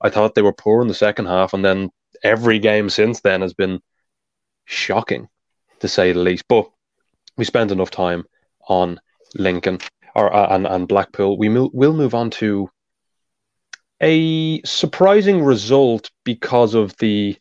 [0.00, 1.90] I thought they were poor in the second half, and then
[2.24, 3.80] every game since then has been
[4.64, 5.28] shocking,
[5.80, 6.44] to say the least.
[6.48, 6.68] But
[7.36, 8.24] we spent enough time
[8.68, 9.00] on
[9.34, 9.78] Lincoln
[10.14, 11.38] or uh, and and Blackpool.
[11.38, 12.68] We mo- will move on to
[14.02, 17.36] a surprising result because of the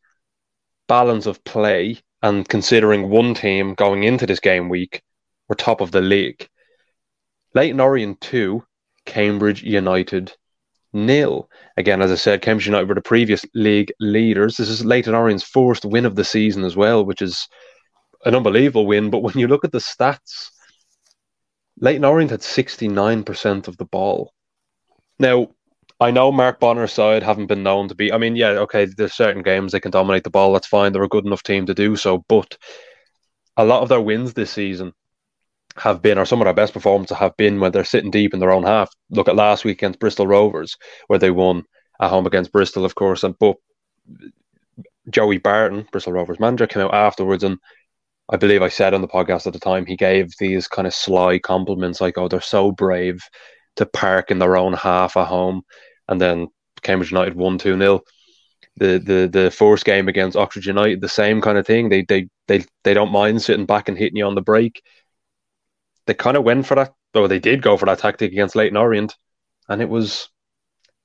[0.87, 5.01] balance of play and considering one team going into this game week
[5.49, 6.47] were top of the league.
[7.55, 8.63] Leyton Orient 2,
[9.05, 10.31] Cambridge United
[10.93, 11.49] nil.
[11.77, 14.57] Again, as I said, Cambridge United were the previous league leaders.
[14.57, 17.47] This is Leyton Orient's first win of the season as well, which is
[18.23, 19.09] an unbelievable win.
[19.09, 20.51] But when you look at the stats,
[21.79, 24.31] Leyton Orient had 69% of the ball.
[25.17, 25.49] Now,
[26.01, 28.11] I know Mark Bonner's side haven't been known to be.
[28.11, 30.51] I mean, yeah, okay, there's certain games they can dominate the ball.
[30.51, 30.91] That's fine.
[30.91, 32.25] They're a good enough team to do so.
[32.27, 32.57] But
[33.55, 34.93] a lot of their wins this season
[35.77, 38.39] have been, or some of their best performances have been when they're sitting deep in
[38.39, 38.89] their own half.
[39.11, 41.63] Look at last week against Bristol Rovers, where they won
[42.01, 43.23] at home against Bristol, of course.
[43.23, 43.57] And but
[45.11, 47.59] Joey Barton, Bristol Rovers manager, came out afterwards and
[48.31, 50.95] I believe I said on the podcast at the time he gave these kind of
[50.95, 53.21] sly compliments like, "Oh, they're so brave
[53.75, 55.63] to park in their own half at home."
[56.11, 56.49] And then
[56.83, 58.01] Cambridge United won two 0
[58.77, 61.89] the the the first game against Oxford United, the same kind of thing.
[61.89, 64.81] They they they they don't mind sitting back and hitting you on the break.
[66.05, 68.77] They kind of went for that, though they did go for that tactic against Leyton
[68.77, 69.15] Orient,
[69.67, 70.29] and it was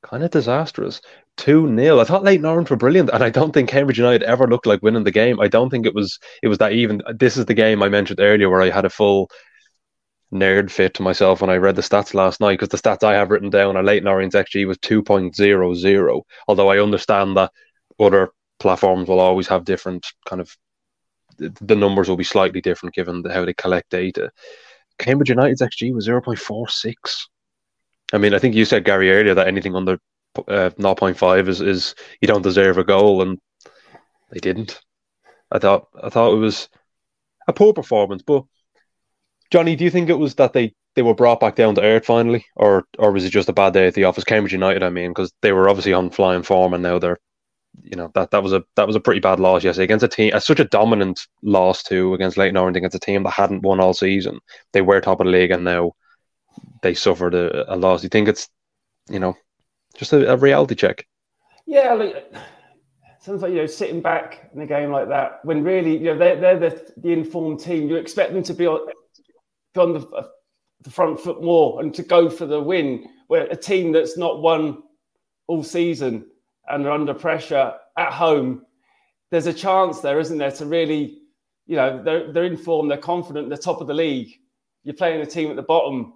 [0.02, 1.00] kind of disastrous.
[1.38, 2.00] 2 0.
[2.00, 4.82] I thought Leyton Orient were brilliant, and I don't think Cambridge United ever looked like
[4.82, 5.40] winning the game.
[5.40, 7.02] I don't think it was it was that even.
[7.14, 9.30] This is the game I mentioned earlier where I had a full
[10.32, 13.14] nerd fit to myself when I read the stats last night because the stats I
[13.14, 16.22] have written down are Leyton Orient's XG was 2.00.
[16.48, 17.52] Although I understand that
[17.98, 20.56] other platforms will always have different kind of
[21.38, 24.30] the numbers will be slightly different given how they collect data.
[24.98, 26.94] Cambridge United's XG was 0.46.
[28.12, 29.98] I mean, I think you said Gary earlier that anything under
[30.38, 33.38] uh, 0.5 is, is you don't deserve a goal, and
[34.30, 34.80] they didn't.
[35.50, 36.68] I thought I thought it was
[37.46, 38.44] a poor performance, but
[39.50, 42.06] Johnny, do you think it was that they, they were brought back down to earth
[42.06, 44.24] finally, or or was it just a bad day at the office?
[44.24, 47.18] Cambridge United, I mean, because they were obviously on flying form, and now they're,
[47.82, 50.08] you know, that, that was a that was a pretty bad loss yesterday against a
[50.08, 53.80] team, such a dominant loss too against Leyton Orient against a team that hadn't won
[53.80, 54.38] all season.
[54.72, 55.92] They were top of the league, and now
[56.82, 58.00] they suffered a, a loss.
[58.00, 58.48] Do you think it's,
[59.10, 59.36] you know,
[59.96, 61.06] just a, a reality check?
[61.66, 62.34] Yeah, like, it
[63.20, 66.18] sounds like you know sitting back in a game like that when really you know
[66.18, 67.88] they're, they're the, the informed team.
[67.88, 68.66] You expect them to be
[69.78, 70.26] on the, uh,
[70.82, 73.08] the front foot more and to go for the win.
[73.28, 74.82] Where a team that's not won
[75.48, 76.26] all season
[76.68, 78.62] and are under pressure at home,
[79.30, 81.18] there's a chance there, isn't there, to really,
[81.66, 84.38] you know, they're, they're in form, they're confident, they're top of the league.
[84.84, 86.14] You're playing a team at the bottom.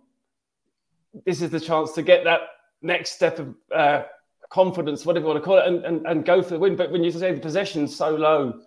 [1.27, 2.42] This is the chance to get that
[2.83, 4.03] next step of uh,
[4.51, 6.77] confidence, whatever you want to call it, and, and, and go for the win.
[6.77, 8.61] But when you say the possession's so low,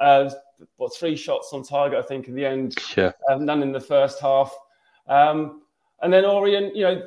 [0.00, 0.30] uh,
[0.76, 2.76] what three shots on target, I think, in the end.
[2.96, 3.12] Yeah.
[3.28, 4.54] Um, none in the first half.
[5.08, 5.62] Um,
[6.02, 7.02] and then Orient, you know,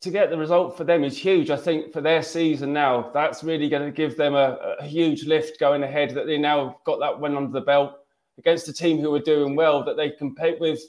[0.00, 1.50] to get the result for them is huge.
[1.50, 5.24] I think for their season now, that's really going to give them a, a huge
[5.24, 6.10] lift going ahead.
[6.14, 7.92] That they now got that win under the belt
[8.38, 9.84] against a team who were doing well.
[9.84, 10.80] That they compete with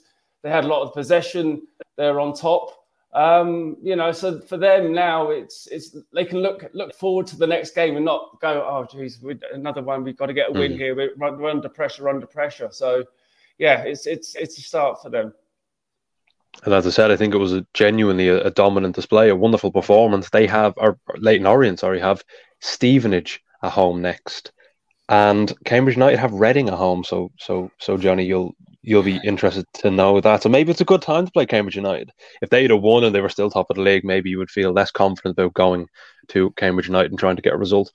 [0.42, 1.66] They had a lot of possession.
[1.96, 2.81] They're on top.
[3.14, 7.36] Um, you know, so for them now, it's it's they can look look forward to
[7.36, 9.22] the next game and not go, oh, geez,
[9.52, 10.02] another one.
[10.02, 10.76] We've got to get a win mm.
[10.76, 10.94] here.
[10.94, 12.70] We're, we're under pressure, under pressure.
[12.72, 13.04] So,
[13.58, 15.34] yeah, it's it's it's a start for them.
[16.64, 19.36] And as I said, I think it was a genuinely a, a dominant display, a
[19.36, 20.30] wonderful performance.
[20.30, 22.24] They have, or Leyton Orient, sorry, have
[22.60, 24.52] Stevenage at home next,
[25.08, 27.04] and Cambridge United have Reading at home.
[27.04, 30.42] So, so, so Johnny, you'll you'll be interested to know that.
[30.42, 32.10] So maybe it's a good time to play Cambridge United.
[32.40, 34.50] If they had won and they were still top of the league, maybe you would
[34.50, 35.86] feel less confident about going
[36.28, 37.92] to Cambridge United and trying to get a result.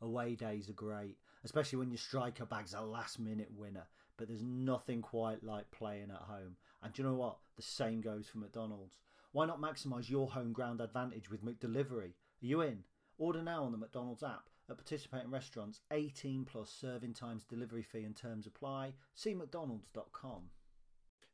[0.00, 3.86] Away days are great, especially when your striker bag's a last minute winner.
[4.18, 6.56] But there's nothing quite like playing at home.
[6.82, 7.38] And do you know what?
[7.56, 8.96] The same goes for McDonald's.
[9.32, 12.10] Why not maximise your home ground advantage with McDelivery?
[12.10, 12.84] Are you in?
[13.16, 15.80] Order now on the McDonald's app at participating restaurants.
[15.90, 18.94] 18 plus serving times, delivery fee and terms apply.
[19.14, 20.42] See mcdonalds.com.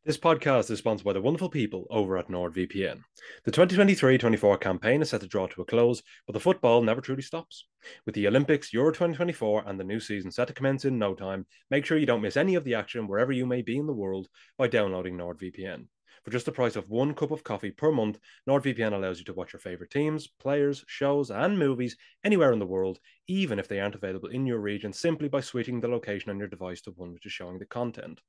[0.04, 3.02] This podcast is sponsored by the wonderful people over at NordVPN.
[3.44, 7.20] The 2023-24 campaign is set to draw to a close, but the football never truly
[7.20, 7.66] stops.
[8.06, 11.44] With the Olympics, Euro 2024, and the new season set to commence in no time,
[11.70, 13.92] make sure you don't miss any of the action wherever you may be in the
[13.92, 15.86] world by downloading NordVPN.
[16.28, 19.32] For just the price of one cup of coffee per month, NordVPN allows you to
[19.32, 23.80] watch your favorite teams, players, shows, and movies anywhere in the world, even if they
[23.80, 27.14] aren't available in your region, simply by switching the location on your device to one
[27.14, 28.20] which is showing the content.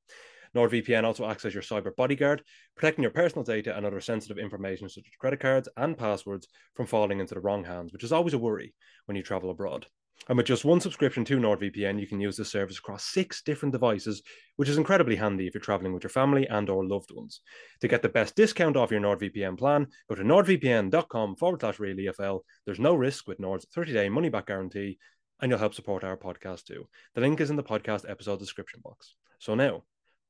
[0.56, 2.42] NordVPN also acts as your cyber bodyguard,
[2.74, 6.86] protecting your personal data and other sensitive information such as credit cards and passwords from
[6.86, 8.74] falling into the wrong hands, which is always a worry
[9.08, 9.88] when you travel abroad.
[10.28, 13.74] And with just one subscription to NordVPN, you can use the service across six different
[13.74, 14.22] devices,
[14.58, 17.42] which is incredibly handy if you're traveling with your family and or loved ones.
[17.82, 22.42] To get the best discount off your NordVPN plan, go to nordvpn.com forward slash reallyfl.
[22.66, 25.00] There's no risk with Nord's 30-day money-back guarantee,
[25.42, 26.88] and you'll help support our podcast too.
[27.16, 29.16] The link is in the podcast episode description box.
[29.40, 29.84] So now,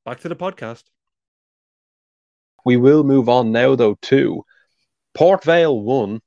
[0.06, 0.84] back to the podcast.
[2.64, 4.44] We will move on now, though, to
[5.14, 6.20] Port Vale 1,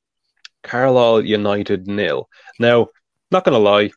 [0.64, 2.28] Carlisle United nil.
[2.60, 2.90] Now,
[3.34, 3.92] not going to lie,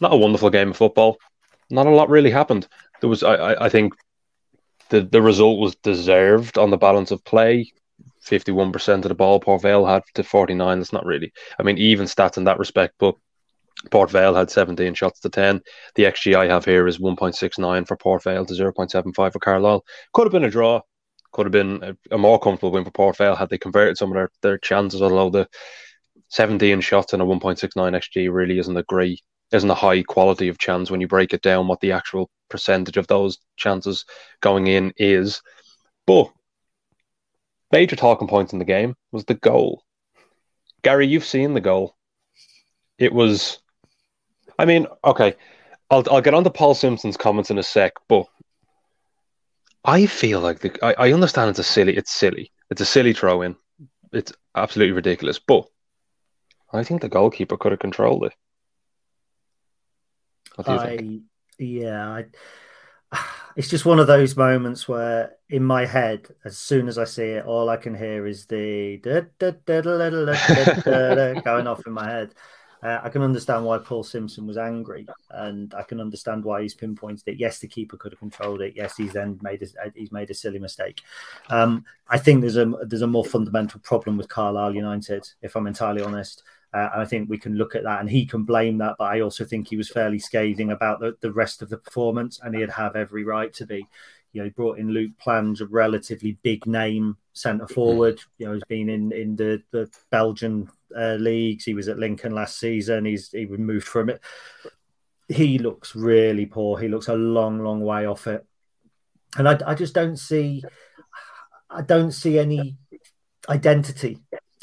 [0.00, 1.16] not a wonderful game of football.
[1.70, 2.68] Not a lot really happened.
[3.00, 3.94] There was, I, I think,
[4.90, 7.72] the the result was deserved on the balance of play.
[8.20, 10.78] Fifty-one percent of the ball Port Vale had to forty-nine.
[10.78, 11.32] That's not really.
[11.58, 13.14] I mean, even stats in that respect, but
[13.90, 15.60] Port Vale had 17 shots to 10.
[15.94, 19.84] The XG I have here is 1.69 for Port Vale to 0.75 for Carlisle.
[20.12, 20.80] Could have been a draw.
[21.32, 24.10] Could have been a, a, more comfortable win for Port Vale had they converted some
[24.10, 25.48] of their, their chances, although the
[26.32, 29.20] 17 shots and a 1.69 xG really isn't a great,
[29.52, 32.96] isn't a high quality of chance when you break it down what the actual percentage
[32.96, 34.06] of those chances
[34.40, 35.42] going in is.
[36.06, 36.32] But
[37.70, 39.82] major talking points in the game was the goal.
[40.80, 41.96] Gary, you've seen the goal.
[42.96, 43.58] It was,
[44.58, 45.34] I mean, okay,
[45.90, 48.24] I'll I'll get on to Paul Simpson's comments in a sec, but
[49.84, 53.12] I feel like the I, I understand it's a silly, it's silly, it's a silly
[53.12, 53.54] throw in,
[54.14, 55.66] it's absolutely ridiculous, but
[56.72, 58.32] I think the goalkeeper could have controlled it.
[60.66, 61.20] I,
[61.58, 62.24] yeah, I,
[63.56, 67.24] it's just one of those moments where in my head, as soon as I see
[67.24, 68.98] it, all I can hear is the
[71.44, 72.34] going off in my head.
[72.82, 76.74] Uh, I can understand why Paul Simpson was angry, and I can understand why he's
[76.74, 77.38] pinpointed it.
[77.38, 78.74] Yes, the keeper could have controlled it.
[78.74, 81.00] Yes, he's then made a, he's made a silly mistake.
[81.48, 85.68] Um, I think there's a there's a more fundamental problem with Carlisle United, if I'm
[85.68, 86.42] entirely honest.
[86.72, 89.20] Uh, I think we can look at that and he can blame that, but I
[89.20, 92.70] also think he was fairly scathing about the, the rest of the performance and he'd
[92.70, 93.86] have every right to be.
[94.32, 98.22] You know, he brought in Luke Plange, a relatively big name centre forward.
[98.38, 101.64] You know, he's been in in the, the Belgian uh, leagues.
[101.64, 103.04] He was at Lincoln last season.
[103.04, 104.22] He's he moved from it.
[105.28, 106.78] He looks really poor.
[106.78, 108.46] He looks a long, long way off it,
[109.36, 110.64] and I, I just don't see,
[111.68, 112.78] I don't see any
[113.50, 114.18] identity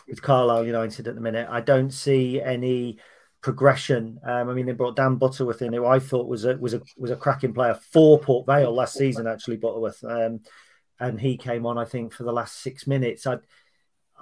[0.10, 1.48] with Carlisle United at the minute.
[1.50, 2.98] I don't see any
[3.41, 4.19] progression.
[4.24, 6.82] Um, I mean, they brought Dan Butterworth in, who I thought was a was a
[6.98, 9.28] was a cracking player for Port Vale last season.
[9.28, 10.41] Actually, Butterworth, um,
[11.00, 13.26] and he came on, I think, for the last six minutes.
[13.28, 13.38] I,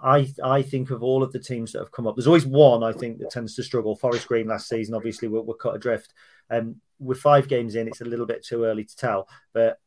[0.02, 2.16] I I think of all of the teams that have come up.
[2.16, 3.96] There's always one I think that tends to struggle.
[3.96, 6.14] Forest Green last season, obviously, were, were cut adrift.
[6.50, 9.80] Um, with five games in, it's a little bit too early to tell, but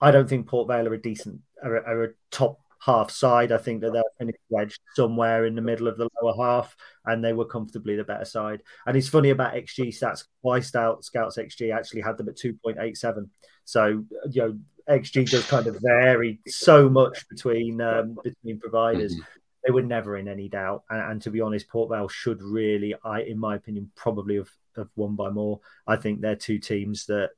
[0.00, 3.52] I don't think Port Vale are a decent, are, are a top half side.
[3.52, 7.24] I think that they'll finish wedged somewhere in the middle of the lower half, and
[7.24, 8.62] they were comfortably the better side.
[8.86, 10.24] And it's funny about XG stats.
[10.40, 13.30] Why out Scouts XG actually had them at two point eight seven.
[13.64, 14.58] So you know
[14.88, 19.14] XG does kind of vary so much between um, between providers.
[19.14, 19.22] Mm-hmm.
[19.66, 22.94] They were never in any doubt, and, and, to be honest, Port Vale should really,
[23.04, 25.60] I in my opinion, probably have, have won by more.
[25.86, 27.30] I think they're two teams that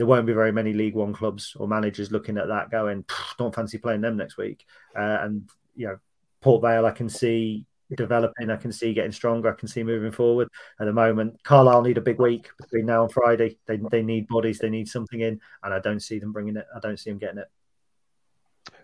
[0.00, 3.04] there won't be very many League One clubs or managers looking at that going,
[3.38, 4.64] don't fancy playing them next week.
[4.96, 5.46] Uh, and
[5.76, 5.98] you know,
[6.40, 8.48] Port Vale, I can see developing.
[8.48, 9.52] I can see getting stronger.
[9.52, 10.48] I can see moving forward.
[10.80, 13.58] At the moment, Carlisle need a big week between now and Friday.
[13.66, 14.58] They they need bodies.
[14.58, 16.64] They need something in, and I don't see them bringing it.
[16.74, 17.48] I don't see them getting it.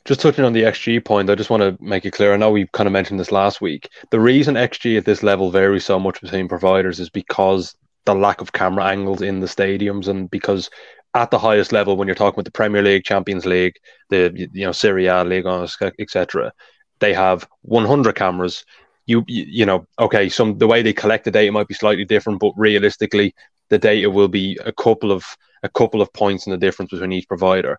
[0.05, 2.35] Just touching on the XG point, I just want to make it clear.
[2.35, 3.89] I know we kind of mentioned this last week.
[4.11, 8.41] The reason XG at this level varies so much between providers is because the lack
[8.41, 10.71] of camera angles in the stadiums, and because
[11.14, 13.76] at the highest level, when you're talking about the Premier League, Champions League,
[14.11, 16.52] the you know Serie A, Ligue 1, etc.,
[16.98, 18.64] they have 100 cameras.
[19.09, 22.40] You, you know okay some the way they collect the data might be slightly different
[22.40, 23.36] but realistically
[23.68, 25.24] the data will be a couple of
[25.62, 27.78] a couple of points in the difference between each provider.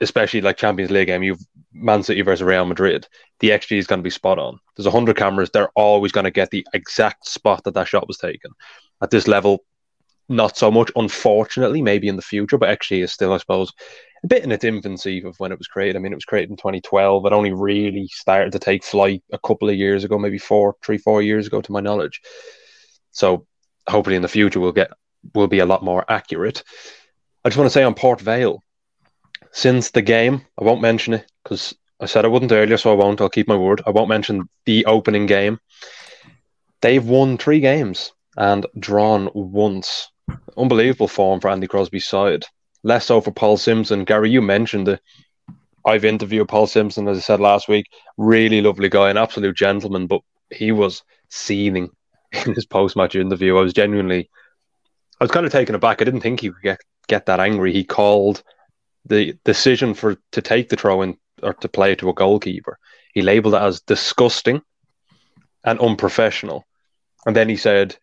[0.00, 3.06] Especially like Champions League game you've Man City versus Real Madrid
[3.38, 4.58] the XG is going to be spot on.
[4.76, 8.18] There's 100 cameras they're always going to get the exact spot that that shot was
[8.18, 8.50] taken.
[9.02, 9.64] At this level
[10.30, 13.72] not so much unfortunately maybe in the future but actually is still I suppose
[14.22, 15.96] a bit in its infancy of when it was created.
[15.96, 17.24] I mean, it was created in 2012.
[17.24, 20.98] It only really started to take flight a couple of years ago, maybe four, three,
[20.98, 22.20] four years ago, to my knowledge.
[23.12, 23.46] So
[23.88, 24.90] hopefully in the future we'll get
[25.34, 26.62] will be a lot more accurate.
[27.44, 28.62] I just want to say on Port Vale,
[29.52, 32.94] since the game, I won't mention it because I said I wouldn't earlier, so I
[32.94, 33.20] won't.
[33.20, 33.82] I'll keep my word.
[33.86, 35.58] I won't mention the opening game.
[36.82, 40.09] They've won three games and drawn once.
[40.60, 42.44] Unbelievable form for Andy Crosby's side
[42.82, 44.04] less so for Paul Simpson.
[44.04, 45.00] Gary, you mentioned it.
[45.84, 47.86] I've interviewed Paul Simpson, as I said last week.
[48.16, 51.90] Really lovely guy, an absolute gentleman, but he was seething
[52.46, 53.56] in his post match interview.
[53.56, 54.30] I was genuinely,
[55.20, 56.00] I was kind of taken aback.
[56.00, 57.72] I didn't think he could get, get that angry.
[57.72, 58.42] He called
[59.06, 62.78] the decision for to take the throw in or to play it to a goalkeeper.
[63.14, 64.60] He labeled it as disgusting
[65.64, 66.64] and unprofessional.
[67.26, 67.96] And then he said,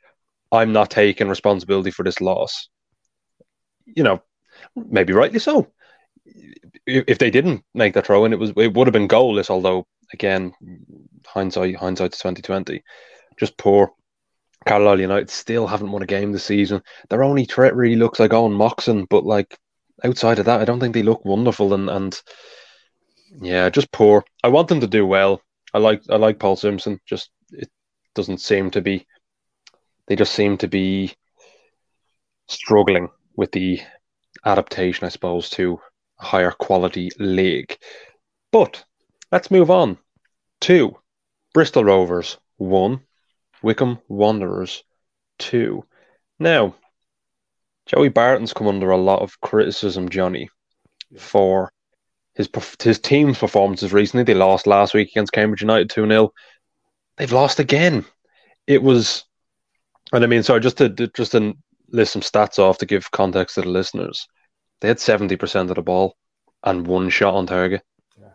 [0.52, 2.70] I'm not taking responsibility for this loss.
[3.86, 4.22] You know,
[4.76, 5.72] maybe rightly so.
[6.86, 9.50] If they didn't make that throw in, it was it would have been goalless.
[9.50, 10.54] Although again,
[11.26, 12.84] hindsight hindsight's twenty twenty.
[13.38, 13.92] Just poor.
[14.66, 16.82] Carlisle United still haven't won a game this season.
[17.10, 19.58] Their only threat really looks like Owen Moxon, but like
[20.04, 21.74] outside of that, I don't think they look wonderful.
[21.74, 22.22] And and
[23.42, 24.24] yeah, just poor.
[24.44, 25.42] I want them to do well.
[25.74, 27.00] I like I like Paul Simpson.
[27.06, 27.70] Just it
[28.16, 29.06] doesn't seem to be.
[30.08, 31.14] They just seem to be
[32.48, 33.82] struggling with the
[34.46, 35.80] adaptation, I suppose, to
[36.20, 37.78] a higher quality league.
[38.52, 38.84] But
[39.32, 39.98] let's move on
[40.62, 40.98] to
[41.54, 43.02] Bristol Rovers one,
[43.62, 44.84] Wycombe Wanderers
[45.38, 45.84] two.
[46.40, 46.76] Now,
[47.86, 50.50] Joey Barton's come under a lot of criticism, Johnny,
[51.18, 51.72] for
[52.36, 52.50] his
[52.82, 54.24] his team's performances recently.
[54.24, 56.34] They lost last week against Cambridge United 2 0.
[57.18, 58.06] They've lost again.
[58.68, 59.24] It was,
[60.14, 61.54] and I mean, sorry, just to just to
[61.90, 64.28] list some stats off to give context to the listeners.
[64.82, 66.16] They had seventy percent of the ball
[66.64, 67.82] and one shot on target.
[68.20, 68.30] Yeah.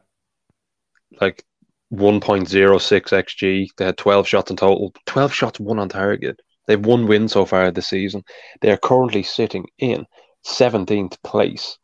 [1.21, 1.45] Like
[1.89, 3.69] one point zero six xg.
[3.77, 4.93] They had twelve shots in total.
[5.07, 6.41] Twelve shots, one on target.
[6.67, 8.23] They've one win so far this season.
[8.61, 10.07] They are currently sitting in
[10.43, 11.79] seventeenth place.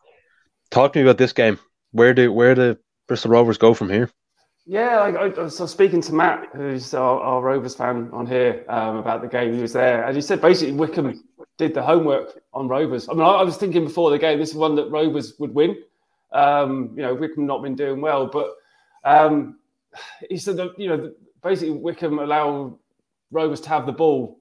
[0.70, 1.58] Talk to me about this game.
[1.92, 2.76] Where do where do
[3.06, 4.10] Bristol Rovers go from here?
[4.70, 8.98] Yeah, I, I, was speaking to Matt, who's our, our Rovers fan on here, um,
[8.98, 9.54] about the game.
[9.54, 11.24] He was there, and he said basically Wycombe
[11.56, 13.08] did the homework on Rovers.
[13.08, 15.54] I mean, I, I was thinking before the game, this is one that Rovers would
[15.54, 15.78] win.
[16.32, 18.56] Um, you know, Wycombe not been doing well, but
[19.04, 19.58] um,
[20.28, 22.78] he said that you know basically Wycombe allow
[23.30, 24.38] Rovers to have the ball,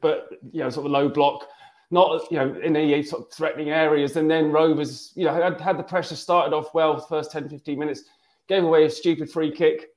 [0.00, 1.46] but you know, sort of low block,
[1.90, 5.60] not you know in any sort of threatening areas, and then Rovers, you know, had,
[5.60, 8.04] had the pressure started off well first 10, 15 minutes,
[8.48, 9.88] gave away a stupid free kick,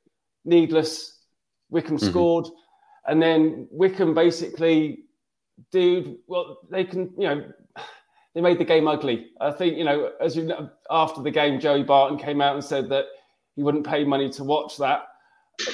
[0.45, 1.19] needless.
[1.69, 2.09] Wycombe mm-hmm.
[2.09, 2.47] scored,
[3.07, 5.05] and then Wycombe basically
[5.71, 7.45] dude, well, they can, you know,
[8.35, 9.27] they made the game ugly.
[9.39, 12.63] I think, you know, as you know, after the game, Joey Barton came out and
[12.63, 13.05] said that
[13.55, 15.03] he wouldn't pay money to watch that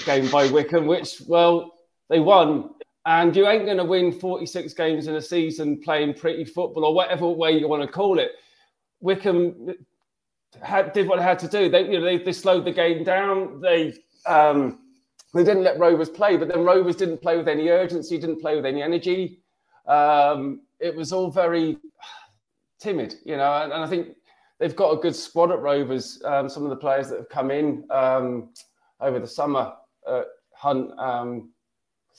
[0.05, 1.73] game by Wycombe, which, well,
[2.09, 2.71] they won.
[3.05, 6.93] And you ain't going to win 46 games in a season playing pretty football or
[6.93, 8.31] whatever way you want to call it.
[8.99, 9.75] Wycombe
[10.61, 11.69] had, did what they had to do.
[11.69, 13.61] They, you know, they, they slowed the game down.
[13.61, 13.93] They,
[14.25, 14.79] um,
[15.33, 18.55] they didn't let Rovers play, but then Rovers didn't play with any urgency, didn't play
[18.55, 19.39] with any energy.
[19.85, 21.77] Um, it was all very
[22.79, 24.15] timid, you know, and, and, I think
[24.59, 26.21] they've got a good squad at Rovers.
[26.25, 28.49] Um, some of the players that have come in um,
[28.99, 29.73] over the summer,
[30.05, 30.23] uh,
[30.53, 31.51] Hunt, um,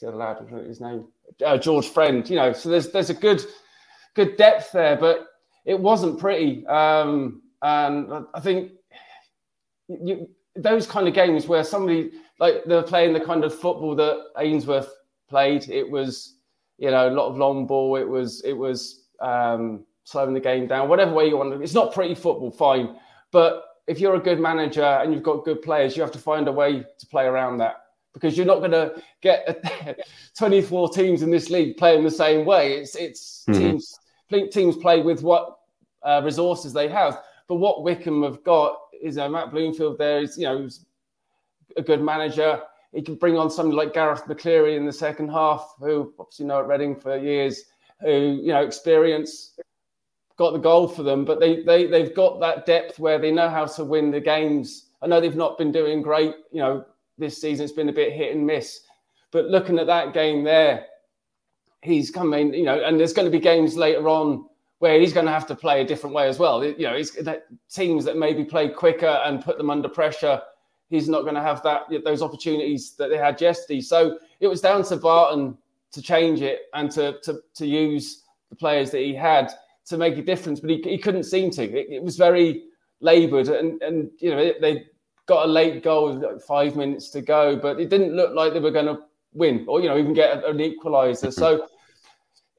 [0.00, 0.38] the other lad?
[0.66, 1.08] His name,
[1.44, 2.28] uh, George Friend.
[2.28, 3.42] You know, so there's there's a good
[4.14, 5.26] good depth there, but
[5.64, 6.66] it wasn't pretty.
[6.66, 8.72] Um, and I think
[9.88, 14.18] you, those kind of games where somebody like they're playing the kind of football that
[14.38, 14.90] Ainsworth
[15.28, 16.38] played, it was
[16.78, 17.96] you know, a lot of long ball.
[17.96, 21.52] It was it was um, slowing the game down, whatever way you want.
[21.52, 22.96] to It's not pretty football, fine,
[23.32, 26.46] but if you're a good manager and you've got good players, you have to find
[26.46, 27.76] a way to play around that
[28.14, 29.64] because you're not going to get
[30.38, 32.74] 24 teams in this league playing the same way.
[32.74, 33.76] It's it's mm-hmm.
[33.76, 33.98] teams
[34.52, 35.58] teams play with what
[36.02, 37.20] uh, resources they have.
[37.48, 39.98] But what Wycombe have got is uh, Matt Bloomfield.
[39.98, 40.68] There is you know
[41.76, 42.62] a good manager.
[42.92, 46.60] He can bring on somebody like Garath McCleary in the second half, who obviously know
[46.60, 47.64] at Reading for years,
[48.02, 49.58] who you know experience
[50.36, 53.48] got the goal for them, but they they they've got that depth where they know
[53.48, 54.90] how to win the games.
[55.02, 56.84] I know they've not been doing great, you know,
[57.18, 57.64] this season.
[57.64, 58.80] It's been a bit hit and miss,
[59.30, 60.86] but looking at that game there,
[61.82, 64.48] he's coming, you know, and there's going to be games later on
[64.78, 66.64] where he's going to have to play a different way as well.
[66.64, 70.40] You know, it's that teams that maybe play quicker and put them under pressure.
[70.88, 73.80] He's not going to have that those opportunities that they had yesterday.
[73.80, 75.58] So it was down to Barton
[75.90, 79.50] to change it and to to to use the players that he had
[79.86, 81.62] to make a difference, but he, he couldn't seem to.
[81.62, 82.64] It, it was very
[83.00, 84.86] laboured, and and you know they
[85.26, 88.60] got a late goal, like five minutes to go, but it didn't look like they
[88.60, 88.98] were going to
[89.34, 91.32] win or you know even get an equaliser.
[91.32, 91.66] so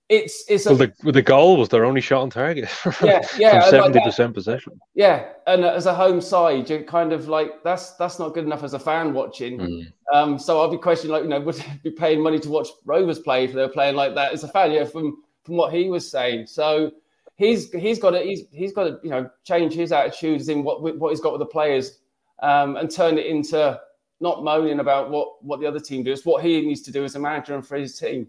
[0.10, 2.68] it's it's a, well, the, the goal was their only shot on target.
[3.04, 4.80] yeah, yeah, from seventy percent possession.
[4.96, 8.64] Yeah, and as a home side, you're kind of like that's that's not good enough
[8.64, 9.60] as a fan watching.
[9.60, 9.94] Mm.
[10.12, 13.20] Um, so I'll be questioning like you know would be paying money to watch Rovers
[13.20, 14.72] play if they were playing like that as a fan?
[14.72, 16.48] Yeah, from from what he was saying.
[16.48, 16.92] So
[17.36, 20.82] he's he's got to he's he's got to you know change his attitudes in what
[20.98, 22.00] what he's got with the players
[22.42, 23.80] um, and turn it into
[24.20, 26.26] not moaning about what what the other team does.
[26.26, 28.28] What he needs to do as a manager and for his team.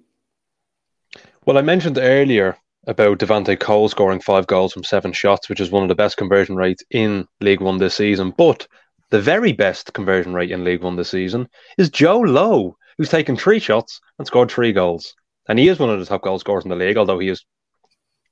[1.47, 5.71] Well, I mentioned earlier about Devante Cole scoring five goals from seven shots, which is
[5.71, 8.35] one of the best conversion rates in League One this season.
[8.37, 8.67] But
[9.09, 13.37] the very best conversion rate in League One this season is Joe Lowe, who's taken
[13.37, 15.15] three shots and scored three goals.
[15.49, 17.43] And he is one of the top goal scorers in the league, although he is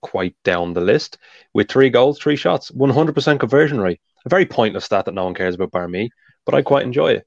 [0.02, 1.16] quite down the list
[1.54, 4.00] with three goals, three shots, 100% conversion rate.
[4.26, 6.10] A very pointless stat that no one cares about, bar me,
[6.44, 7.26] but I quite enjoy it.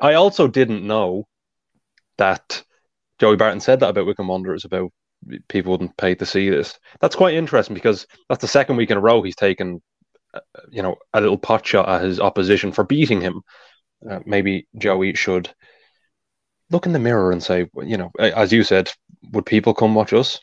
[0.00, 1.28] I also didn't know
[2.16, 2.64] that
[3.18, 4.90] Joey Barton said that about Wycombe Wanderers about
[5.48, 6.78] people wouldn't pay to see this.
[7.00, 9.82] That's quite interesting because that's the second week in a row he's taken,
[10.34, 10.40] uh,
[10.70, 13.42] you know, a little pot shot at his opposition for beating him.
[14.08, 15.52] Uh, maybe Joey should
[16.70, 18.90] look in the mirror and say, you know, as you said,
[19.32, 20.40] would people come watch us?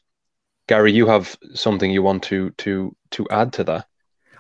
[0.67, 3.85] Gary, you have something you want to to to add to that?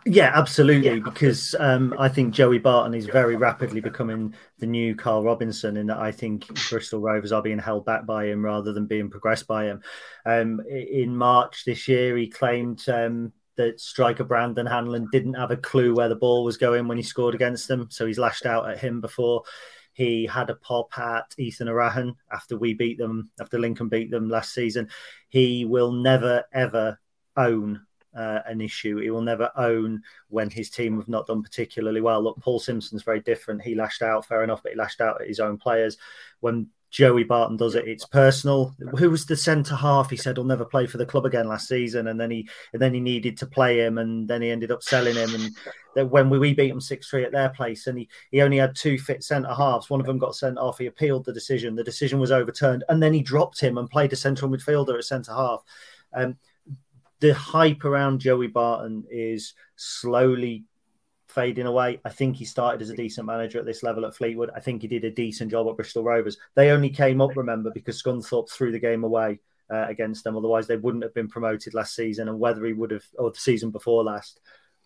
[0.09, 0.97] Yeah, absolutely.
[0.97, 1.03] Yeah.
[1.03, 5.87] Because um, I think Joey Barton is very rapidly becoming the new Carl Robinson, in
[5.87, 9.47] that I think Bristol Rovers are being held back by him rather than being progressed
[9.47, 9.81] by him.
[10.25, 15.57] Um, in March this year, he claimed um, that striker Brandon Hanlan didn't have a
[15.57, 18.69] clue where the ball was going when he scored against them, so he's lashed out
[18.69, 19.43] at him before.
[19.91, 24.29] He had a pop at Ethan Erhahon after we beat them, after Lincoln beat them
[24.29, 24.89] last season.
[25.27, 26.99] He will never, ever
[27.35, 27.81] own
[28.17, 28.97] uh, an issue.
[28.97, 32.21] He will never own when his team have not done particularly well.
[32.21, 33.61] Look, Paul Simpson's very different.
[33.61, 35.97] He lashed out, fair enough, but he lashed out at his own players.
[36.39, 37.87] When Joey Barton does it.
[37.87, 38.73] It's personal.
[38.97, 40.09] Who was the centre half?
[40.09, 42.81] He said he'll never play for the club again last season, and then he and
[42.81, 45.35] then he needed to play him, and then he ended up selling him.
[45.35, 45.55] And
[45.95, 48.57] that when we, we beat him six three at their place, and he he only
[48.57, 49.89] had two fit centre halves.
[49.89, 50.77] One of them got sent off.
[50.77, 51.75] He appealed the decision.
[51.75, 55.03] The decision was overturned, and then he dropped him and played a central midfielder at
[55.03, 55.63] centre half.
[56.13, 56.37] Um,
[57.19, 60.65] the hype around Joey Barton is slowly
[61.27, 61.99] fading away.
[62.05, 64.51] I think he started as a decent manager at this level at Fleetwood.
[64.55, 66.37] I think he did a decent job at Bristol Rovers.
[66.55, 69.39] They only came up, remember, because Scunthorpe threw the game away
[69.69, 70.37] uh, against them.
[70.37, 72.27] Otherwise, they wouldn't have been promoted last season.
[72.27, 74.39] And whether he would have, or the season before last,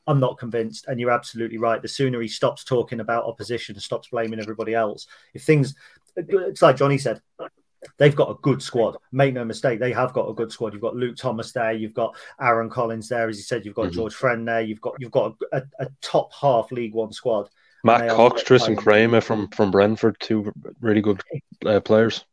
[0.08, 0.88] I'm not convinced.
[0.88, 1.82] And you're absolutely right.
[1.82, 5.76] The sooner he stops talking about opposition and stops blaming everybody else, if things,
[6.16, 7.22] it's like Johnny said,
[7.98, 8.98] they've got a good squad.
[9.12, 10.74] Make no mistake, they have got a good squad.
[10.74, 13.88] You've got Luke Thomas there, you've got Aaron Collins there, as you said, you've got
[13.88, 13.96] mm-hmm.
[13.96, 17.50] George Friend there, you've got you've got a, a top half League One squad.
[17.84, 21.22] Matt Cox, Tristan Crama from from Brentford, two really good
[21.66, 22.26] uh, players.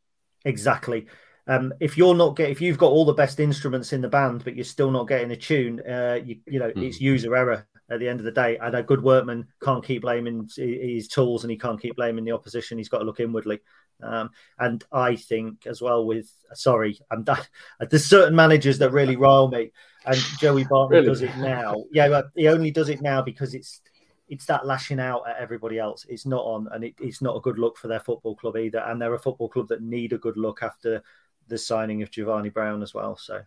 [0.45, 1.07] Exactly.
[1.47, 4.45] Um, if you're not get if you've got all the best instruments in the band,
[4.45, 6.83] but you're still not getting a tune, uh, you, you know mm.
[6.83, 8.59] it's user error at the end of the day.
[8.59, 12.33] And a good workman can't keep blaming his tools and he can't keep blaming the
[12.33, 12.79] opposition.
[12.79, 13.61] He's got to look inwardly.
[14.03, 17.49] Um, and I think as well with sorry, I'm that
[17.91, 19.73] there's certain managers that really rile me,
[20.07, 21.07] and Joey Barton really?
[21.07, 21.85] does it now.
[21.93, 23.81] Yeah, he only does it now because it's
[24.29, 26.07] it's that lashing out at everybody else.
[26.09, 28.79] It's not on, and it, it's not a good look for their football club either.
[28.81, 31.03] And they're a football club that need a good look after
[31.49, 33.17] the signing of Giovanni Brown as well.
[33.17, 33.41] So,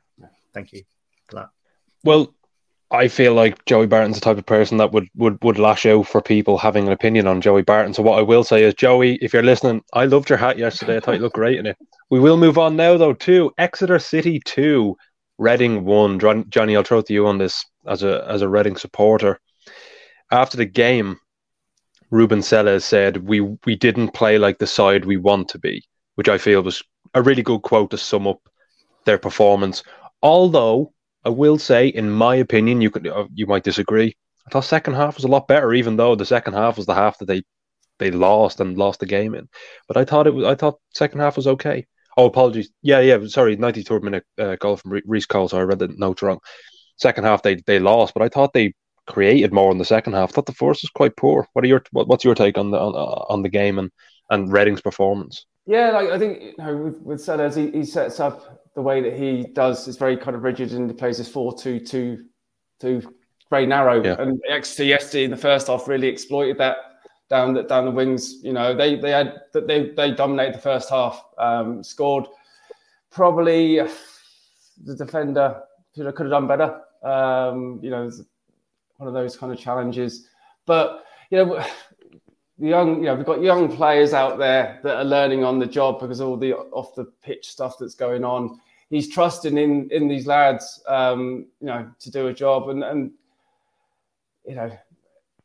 [0.54, 0.84] thank you
[1.28, 1.50] for that.
[2.04, 2.34] Well,
[2.94, 6.08] I feel like Joey Barton's the type of person that would, would would lash out
[6.08, 7.94] for people having an opinion on Joey Barton.
[7.94, 10.98] So what I will say is, Joey, if you're listening, I loved your hat yesterday.
[10.98, 11.78] I thought you looked great in it.
[12.10, 14.98] We will move on now though to Exeter City two,
[15.38, 16.20] Reading one.
[16.20, 19.40] Johnny, I'll throw to you on this as a as a Reading supporter.
[20.30, 21.18] After the game,
[22.10, 25.84] Ruben Selles said we we didn't play like the side we want to be,
[26.16, 26.84] which I feel was
[27.14, 28.42] a really good quote to sum up
[29.06, 29.82] their performance.
[30.22, 30.94] Although
[31.24, 34.16] I will say, in my opinion, you could uh, you might disagree.
[34.48, 36.96] I thought second half was a lot better, even though the second half was the
[36.96, 37.44] half that they
[38.00, 39.48] they lost and lost the game in.
[39.88, 41.86] But I thought it was I thought second half was okay.
[42.18, 42.70] Oh, apologies.
[42.82, 43.26] Yeah, yeah.
[43.28, 45.48] Sorry, 93rd minute uh, goal from Reece Cole.
[45.48, 46.40] So I read the notes wrong.
[46.98, 48.74] Second half they they lost, but I thought they
[49.08, 50.30] created more in the second half.
[50.30, 51.48] I thought the force was quite poor.
[51.54, 53.92] What are your what, what's your take on the on, on the game and
[54.30, 55.46] and Reading's performance?
[55.68, 59.02] Yeah, like I think you know with with Selles, he, he sets up the way
[59.02, 62.26] that he does is very kind of rigid and he plays this four two two
[62.80, 63.02] two
[63.50, 64.04] very narrow.
[64.04, 64.16] Yeah.
[64.18, 66.78] And Exeter yesterday in the first half really exploited that
[67.30, 68.44] down the down the wings.
[68.44, 72.26] You know, they they had they they dominated the first half, um, scored
[73.12, 73.82] probably
[74.84, 75.62] the defender
[75.94, 76.82] could have, could have done better.
[77.04, 78.10] Um, you know,
[78.98, 80.28] one of those kind of challenges.
[80.66, 81.66] But you know,
[82.62, 85.66] the young, you know, we've got young players out there that are learning on the
[85.66, 88.60] job because all the off the pitch stuff that's going on.
[88.92, 93.12] He's trusting in in these lads, um, you know, to do a job, and and
[94.48, 94.72] you know,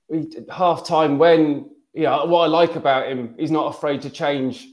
[0.09, 4.11] we, half time when you know what I like about him, he's not afraid to
[4.11, 4.69] change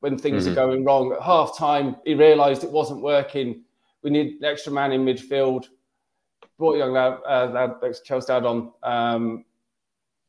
[0.00, 0.52] when things mm-hmm.
[0.52, 1.12] are going wrong.
[1.12, 3.62] At half time, he realised it wasn't working.
[4.02, 5.64] We need an extra man in midfield.
[6.58, 8.72] Brought young lad, uh, lad Chelsea on.
[8.82, 9.45] Um,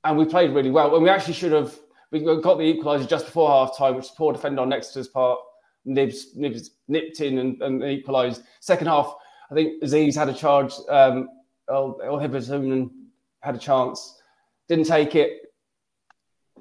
[0.03, 0.93] and we played really well.
[0.95, 1.77] And we actually should have
[2.11, 5.39] we got the equaliser just before half time, which poor defender on Exeter's part
[5.85, 8.43] nibs, nibs nipped in and, and equalised.
[8.59, 9.13] Second half,
[9.51, 10.73] I think Azeez had a charge.
[10.89, 11.29] Um,
[11.69, 14.21] El, El had a chance,
[14.67, 15.53] didn't take it.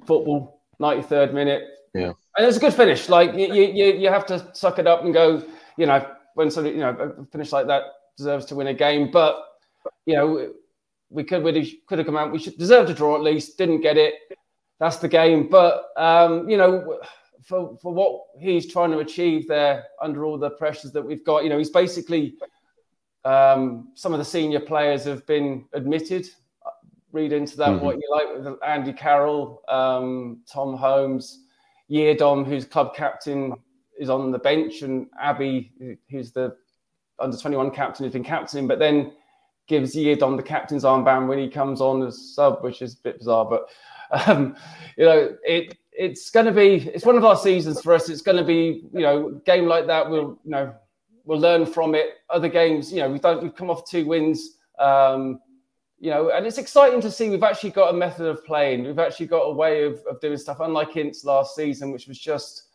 [0.04, 1.62] Football, 93rd minute.
[1.94, 2.12] Yeah.
[2.36, 3.08] And it was a good finish.
[3.08, 5.42] Like you, you, you have to suck it up and go,
[5.76, 7.82] you know, when somebody, you know, a finish like that
[8.16, 9.10] deserves to win a game.
[9.10, 9.42] But,
[10.04, 10.52] you know,
[11.10, 12.32] we could we could have come out.
[12.32, 13.58] We should deserve to draw at least.
[13.58, 14.14] Didn't get it.
[14.78, 15.48] That's the game.
[15.48, 17.00] But um, you know,
[17.42, 21.44] for for what he's trying to achieve there, under all the pressures that we've got,
[21.44, 22.36] you know, he's basically
[23.24, 26.28] um, some of the senior players have been admitted.
[27.12, 27.84] Read into that mm-hmm.
[27.84, 31.44] what you like with Andy Carroll, um, Tom Holmes,
[31.90, 33.54] Yiadom, who's club captain,
[33.98, 35.72] is on the bench, and Abby,
[36.10, 36.56] who's the
[37.18, 38.68] under 21 captain, has been captaining.
[38.68, 39.12] But then
[39.66, 43.18] gives Yiadom the captain's armband when he comes on as sub, which is a bit
[43.18, 43.44] bizarre.
[43.44, 43.68] But
[44.26, 44.56] um,
[44.96, 48.08] you know, it it's going to be it's one of our seasons for us.
[48.08, 50.08] It's going to be you know game like that.
[50.08, 50.74] We'll you know
[51.24, 52.18] we'll learn from it.
[52.30, 54.58] Other games, you know, we've done we've come off two wins.
[54.78, 55.40] Um,
[55.98, 58.84] you know, and it's exciting to see we've actually got a method of playing.
[58.84, 62.18] We've actually got a way of, of doing stuff, unlike Ince last season, which was
[62.18, 62.68] just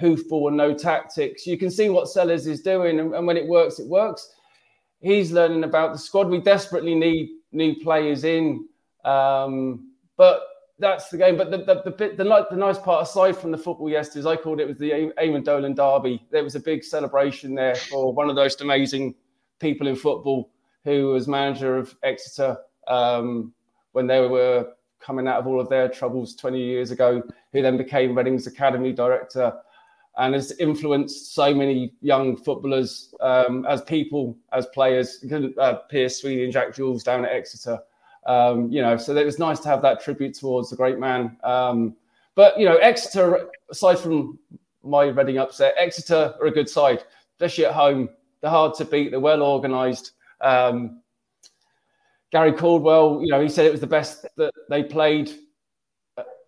[0.00, 1.46] hoofball and no tactics.
[1.46, 4.30] You can see what Selles is doing, and, and when it works, it works
[5.04, 6.28] he's learning about the squad.
[6.28, 8.66] We desperately need new players in,
[9.04, 10.42] um, but
[10.78, 11.36] that's the game.
[11.36, 14.26] But the the, the, bit, the, the nice part, aside from the football yesterday, as
[14.26, 16.26] I called it, was the Eamonn Dolan derby.
[16.30, 19.14] There was a big celebration there for one of those amazing
[19.60, 20.50] people in football
[20.84, 23.52] who was manager of Exeter um,
[23.92, 27.76] when they were coming out of all of their troubles 20 years ago, who then
[27.76, 29.52] became Reading's academy director
[30.16, 35.24] and has influenced so many young footballers um, as people, as players.
[35.58, 37.78] Uh, Pierce Sweeney and Jack Jules down at Exeter.
[38.26, 41.36] Um, you know, so it was nice to have that tribute towards the great man.
[41.42, 41.96] Um,
[42.34, 44.38] but you know, Exeter, aside from
[44.82, 48.08] my Reading upset, Exeter are a good side, especially at home.
[48.40, 49.10] They're hard to beat.
[49.10, 50.12] They're well organised.
[50.40, 51.00] Um,
[52.30, 55.30] Gary Caldwell, you know, he said it was the best that they played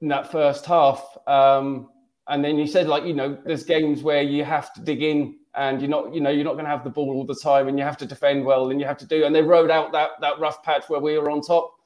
[0.00, 1.16] in that first half.
[1.26, 1.88] Um,
[2.28, 5.36] and then you said like you know there's games where you have to dig in
[5.54, 7.68] and you're not you know you're not going to have the ball all the time
[7.68, 9.92] and you have to defend well and you have to do and they rode out
[9.92, 11.76] that that rough patch where we were on top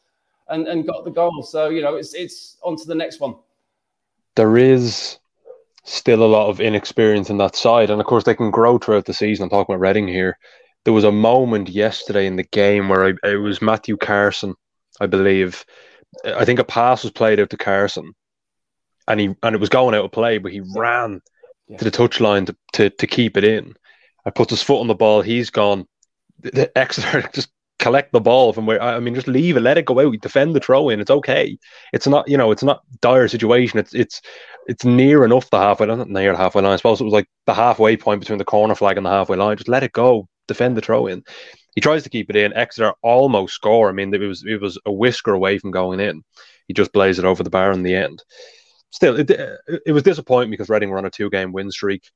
[0.51, 1.43] and and got the goal.
[1.43, 3.37] So you know it's it's on to the next one.
[4.37, 5.19] There is
[5.85, 7.91] still a lot of inexperience in that side.
[7.91, 9.45] And of course they can grow throughout the season.
[9.45, 10.39] I'm talking about reading here.
[10.85, 14.55] There was a moment yesterday in the game where I, it was matthew carson
[15.01, 15.65] i believe.
[16.25, 18.13] I think a pass was played out to carson
[19.11, 21.21] and he and it was going out of play, but he ran
[21.69, 21.77] yeah.
[21.77, 23.75] to the touchline to, to to keep it in.
[24.25, 25.21] I put his foot on the ball.
[25.21, 25.87] He's gone.
[26.39, 29.87] The Exeter just collect the ball from where I mean, just leave it, let it
[29.87, 31.01] go out, defend the throw in.
[31.01, 31.59] It's okay.
[31.93, 33.81] It's not you know, it's not dire situation.
[33.81, 34.23] It's it's
[34.67, 36.73] it's near enough the halfway line, not near the halfway line.
[36.73, 39.37] I suppose it was like the halfway point between the corner flag and the halfway
[39.37, 39.57] line.
[39.57, 41.25] Just let it go, defend the throw in.
[41.75, 42.53] He tries to keep it in.
[42.53, 43.89] Exeter almost score.
[43.89, 46.23] I mean, it was it was a whisker away from going in.
[46.69, 48.23] He just blazed it over the bar in the end
[48.91, 49.31] still, it,
[49.87, 52.11] it was disappointing because Reading were on a two game win streak.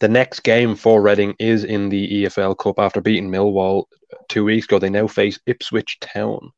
[0.00, 3.84] The next game for Reading is in the EFL Cup after beating Millwall
[4.28, 4.78] two weeks ago.
[4.78, 6.50] They now face Ipswich Town,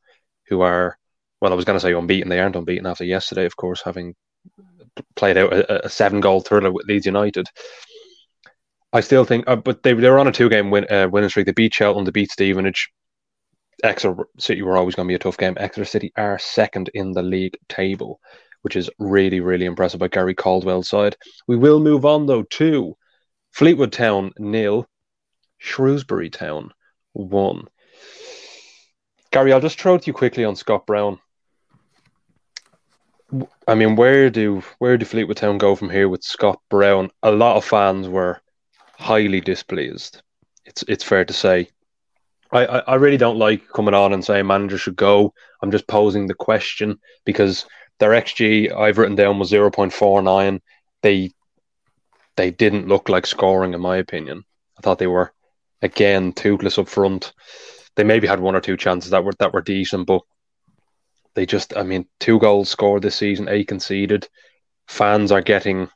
[0.48, 0.98] who are,
[1.40, 2.28] well, I was going to say unbeaten.
[2.28, 4.14] They aren't unbeaten after yesterday, of course, having
[5.16, 7.48] played out a, a seven goal thriller with Leeds United.
[8.92, 11.30] I still think, uh, but they, they were on a two game win, uh, winning
[11.30, 11.46] streak.
[11.46, 12.90] They beat Cheltenham, they beat Stevenage.
[13.82, 15.56] Exeter City were always going to be a tough game.
[15.58, 18.20] Exeter City are second in the league table,
[18.62, 21.16] which is really, really impressive by Gary Caldwell's side.
[21.46, 22.96] We will move on, though, to
[23.52, 24.86] Fleetwood Town nil,
[25.58, 26.72] Shrewsbury Town
[27.12, 27.68] one.
[29.30, 31.18] Gary, I'll just throw it to you quickly on Scott Brown.
[33.66, 37.10] I mean, where do where do Fleetwood Town go from here with Scott Brown?
[37.22, 38.40] A lot of fans were
[38.98, 40.22] highly displeased.
[40.64, 41.68] It's it's fair to say.
[42.52, 45.32] I, I, I really don't like coming on and saying manager should go.
[45.62, 47.66] I'm just posing the question because
[48.00, 50.60] their XG I've written down was zero point four nine.
[51.02, 51.30] They
[52.36, 54.42] they didn't look like scoring, in my opinion.
[54.78, 55.32] I thought they were
[55.82, 57.32] again toothless up front.
[57.96, 60.22] They maybe had one or two chances that were that were decent, but
[61.34, 64.28] they just I mean, two goals scored this season, eight conceded.
[64.88, 65.88] Fans are getting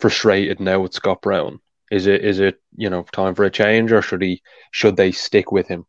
[0.00, 1.60] frustrated now with Scott Brown.
[1.90, 5.12] Is it is it, you know, time for a change or should he should they
[5.12, 5.84] stick with him?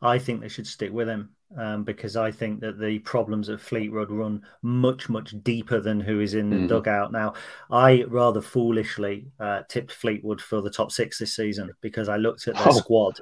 [0.00, 3.60] I think they should stick with him um, because I think that the problems at
[3.60, 6.68] Fleetwood run much, much deeper than who is in the mm.
[6.68, 7.12] dugout.
[7.12, 7.34] Now,
[7.70, 12.48] I rather foolishly uh, tipped Fleetwood for the top six this season because I looked
[12.48, 12.72] at their oh.
[12.72, 13.20] squad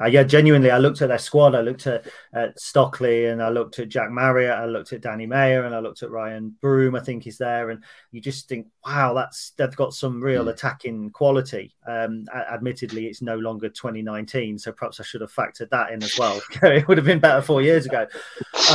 [0.00, 1.54] uh, yeah, genuinely, I looked at their squad.
[1.54, 4.58] I looked at, at Stockley and I looked at Jack Marriott.
[4.58, 6.94] I looked at Danny Mayor and I looked at Ryan Broom.
[6.94, 10.50] I think he's there, and you just think, wow, that's they've got some real mm.
[10.50, 11.74] attacking quality.
[11.86, 16.18] Um, admittedly, it's no longer 2019, so perhaps I should have factored that in as
[16.18, 16.40] well.
[16.62, 18.06] it would have been better four years ago.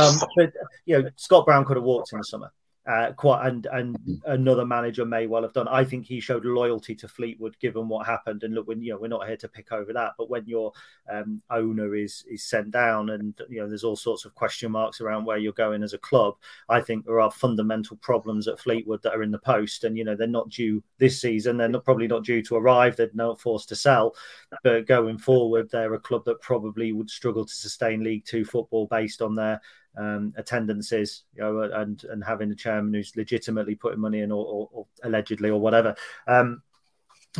[0.00, 0.52] Um, but
[0.86, 2.52] you know, Scott Brown could have walked in the summer
[2.88, 5.68] uh, quite and and another manager may well have done.
[5.68, 8.44] I think he showed loyalty to Fleetwood given what happened.
[8.44, 10.72] And look, when you know we're not here to pick over that, but when your
[11.12, 15.02] um, owner is is sent down and you know there's all sorts of question marks
[15.02, 16.36] around where you're going as a club,
[16.70, 20.04] I think there are fundamental problems at Fleetwood that are in the post, and you
[20.04, 21.58] know they're not due this season.
[21.58, 22.96] They're not probably not due to arrive.
[22.96, 24.16] They're not forced to sell,
[24.62, 28.86] but going forward, they're a club that probably would struggle to sustain League Two football
[28.86, 29.60] based on their
[29.98, 34.44] um, attendances, you know, and and having a chairman who's legitimately putting money in or,
[34.44, 35.96] or, or allegedly or whatever.
[36.26, 36.62] Um,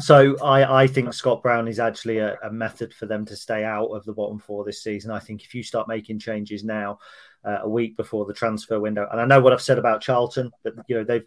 [0.00, 3.64] so I, I think Scott Brown is actually a, a, method for them to stay
[3.64, 5.10] out of the bottom four this season.
[5.10, 6.98] I think if you start making changes now,
[7.42, 10.50] uh, a week before the transfer window, and I know what I've said about Charlton,
[10.62, 11.26] but you know they've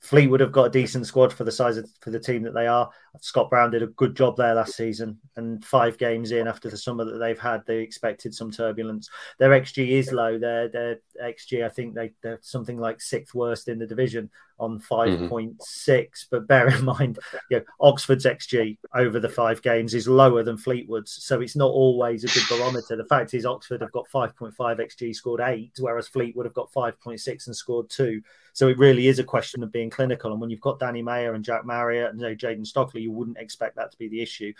[0.00, 2.66] Fleetwood have got a decent squad for the size of for the team that they
[2.66, 2.90] are.
[3.20, 6.76] Scott Brown did a good job there last season, and five games in after the
[6.76, 9.08] summer that they've had, they expected some turbulence.
[9.38, 10.38] Their xG is low.
[10.38, 14.30] Their their xG, I think they they're something like sixth worst in the division
[14.60, 15.56] on 5.6.
[15.56, 16.10] Mm-hmm.
[16.30, 17.18] But bear in mind,
[17.50, 21.12] you know, Oxford's XG over the five games is lower than Fleetwood's.
[21.24, 22.96] So it's not always a good barometer.
[22.96, 27.46] The fact is, Oxford have got 5.5 XG, scored eight, whereas Fleetwood have got 5.6
[27.46, 28.20] and scored two.
[28.52, 30.32] So it really is a question of being clinical.
[30.32, 33.12] And when you've got Danny Mayor and Jack Marriott and you know, Jayden Stockley, you
[33.12, 34.52] wouldn't expect that to be the issue.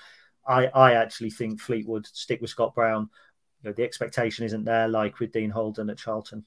[0.46, 3.08] I, I actually think Fleetwood stick with Scott Brown.
[3.62, 6.44] You know, the expectation isn't there like with Dean Holden at Charlton.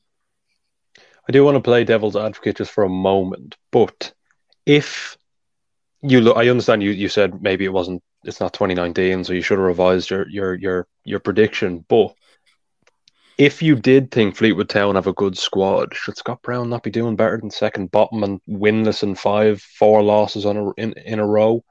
[1.28, 4.14] I do want to play devil's advocate just for a moment, but
[4.66, 5.18] if
[6.02, 9.42] you look, I understand you, you said maybe it wasn't, it's not 2019, so you
[9.42, 11.86] should have revised your your your your prediction.
[11.88, 12.14] But
[13.38, 16.92] if you did think Fleetwood Town have a good squad, should Scott Brown not be
[16.92, 21.20] doing better than second bottom and winless in five, four losses on a, in in
[21.20, 21.64] a row?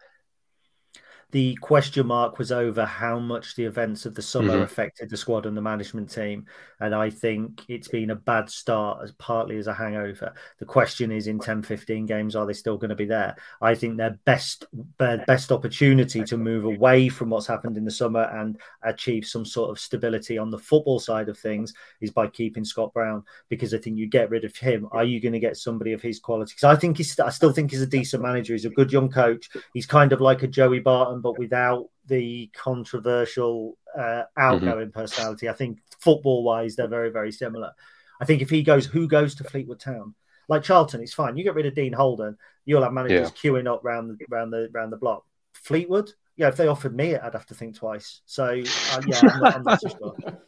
[1.32, 4.62] The question mark was over how much the events of the summer mm-hmm.
[4.62, 6.44] affected the squad and the management team.
[6.80, 10.34] And I think it's been a bad start as partly as a hangover.
[10.58, 13.34] The question is in 10, 15 games, are they still going to be there?
[13.62, 14.66] I think their best
[14.98, 19.46] their best opportunity to move away from what's happened in the summer and achieve some
[19.46, 21.72] sort of stability on the football side of things
[22.02, 23.24] is by keeping Scott Brown.
[23.48, 24.86] Because I think you get rid of him.
[24.92, 26.52] Are you going to get somebody of his quality?
[26.54, 28.52] Because I think he's I still think he's a decent manager.
[28.52, 29.48] He's a good young coach.
[29.72, 35.00] He's kind of like a Joey Barton but without the controversial uh, outgoing mm-hmm.
[35.00, 35.48] personality.
[35.48, 37.72] I think football wise, they're very, very similar.
[38.20, 40.14] I think if he goes, who goes to Fleetwood Town?
[40.48, 41.36] Like Charlton, it's fine.
[41.36, 43.50] You get rid of Dean Holden, you'll have managers yeah.
[43.50, 45.24] queuing up round the round the round the block.
[45.54, 48.20] Fleetwood, yeah, if they offered me it, I'd have to think twice.
[48.26, 50.14] So uh, yeah, I'm not, I'm not sure.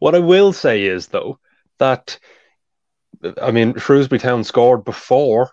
[0.00, 1.38] What I will say is though
[1.78, 2.18] that
[3.40, 5.50] I mean Shrewsbury Town scored before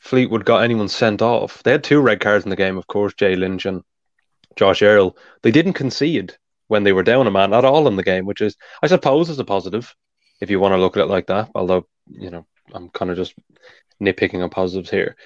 [0.00, 1.62] Fleetwood got anyone sent off.
[1.62, 3.82] They had two red cards in the game, of course, Jay Lynch and
[4.56, 5.16] Josh Earl.
[5.42, 6.36] They didn't concede
[6.68, 9.28] when they were down a man at all in the game, which is, I suppose,
[9.28, 9.94] is a positive
[10.40, 11.50] if you want to look at it like that.
[11.54, 13.34] Although, you know, I'm kind of just
[14.02, 15.16] nitpicking on positives here.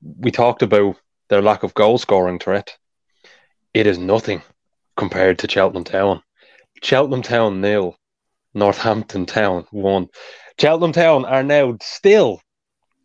[0.00, 0.96] we talked about
[1.28, 2.76] their lack of goal scoring threat.
[3.74, 4.42] It is nothing
[4.96, 6.22] compared to Cheltenham Town.
[6.82, 7.96] Cheltenham Town nil,
[8.54, 10.08] Northampton Town one.
[10.58, 12.40] Cheltenham Town are now still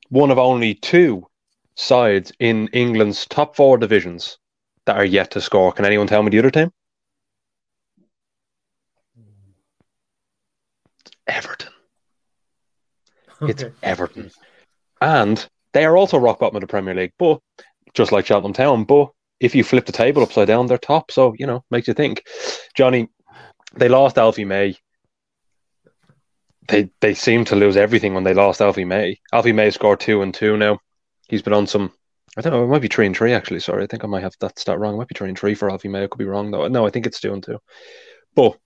[0.10, 1.26] one of only two
[1.76, 4.38] sides in England's top four divisions
[4.86, 5.72] that are yet to score.
[5.72, 6.72] Can anyone tell me the other team?
[11.28, 11.70] Everton.
[13.42, 13.52] Okay.
[13.52, 14.32] It's Everton.
[15.02, 17.40] And they are also rock bottom of the Premier League, but
[17.94, 18.84] just like Cheltenham Town.
[18.84, 21.12] But if you flip the table upside down, they're top.
[21.12, 22.24] So, you know, makes you think.
[22.76, 23.08] Johnny,
[23.76, 24.76] they lost Alfie May.
[26.70, 29.20] They they seem to lose everything when they lost Alfie May.
[29.34, 30.80] Alfie May scored two and two now.
[31.28, 31.92] He's been on some
[32.38, 33.60] I don't know, it might be three and three actually.
[33.60, 34.94] Sorry, I think I might have that stat wrong.
[34.94, 36.04] It might be three and three for Alfie May.
[36.04, 36.68] I could be wrong though.
[36.68, 37.60] No, I think it's two and two.
[38.36, 38.58] But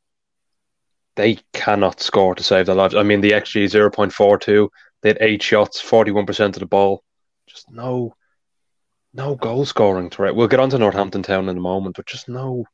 [1.16, 2.96] they cannot score to save their lives.
[2.96, 4.70] I mean, the XG zero point four two.
[5.02, 7.04] They had eight shots, forty one percent of the ball.
[7.48, 8.16] Just no,
[9.14, 10.36] no goal scoring threat.
[10.36, 12.66] We'll get on to Northampton Town in a moment, but just no.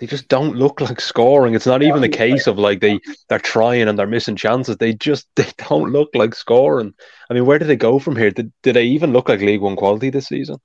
[0.00, 1.54] They just don't look like scoring.
[1.54, 2.98] It's not even the case of like they
[3.28, 4.78] they're trying and they're missing chances.
[4.78, 6.94] They just they don't look like scoring.
[7.28, 8.30] I mean, where do they go from here?
[8.30, 10.56] Did did they even look like League One quality this season?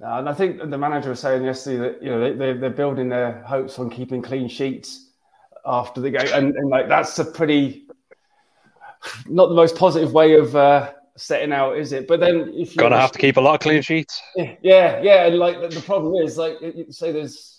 [0.00, 3.10] and I think the manager was saying yesterday that you know they, they they're building
[3.10, 5.10] their hopes on keeping clean sheets
[5.66, 7.86] after the game, and, and like that's a pretty
[9.26, 12.08] not the most positive way of uh, setting out, is it?
[12.08, 15.26] But then if you're gonna have to keep a lot of clean sheets, yeah, yeah,
[15.26, 17.51] and like the, the problem is like you say there's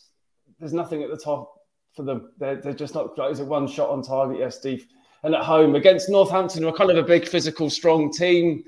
[0.59, 1.53] there's nothing at the top
[1.95, 2.31] for them.
[2.37, 3.17] They're, they're just not.
[3.17, 4.39] Like, is it one shot on target?
[4.39, 4.87] Yes, Steve.
[5.23, 8.63] And at home against Northampton, we're kind of a big physical, strong team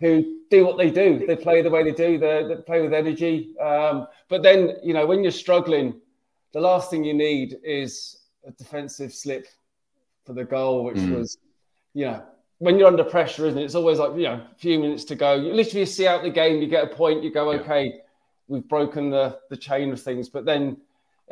[0.00, 1.24] who do what they do.
[1.26, 2.18] They play the way they do.
[2.18, 3.56] They, they play with energy.
[3.58, 6.00] Um, but then, you know, when you're struggling,
[6.52, 9.46] the last thing you need is a defensive slip
[10.24, 11.16] for the goal, which mm.
[11.16, 11.38] was,
[11.94, 12.24] you know,
[12.58, 13.64] when you're under pressure, isn't it?
[13.64, 15.34] It's always like, you know, a few minutes to go.
[15.34, 17.92] You literally see out the game, you get a point, you go, okay, yeah.
[18.48, 20.28] we've broken the, the chain of things.
[20.28, 20.76] But then,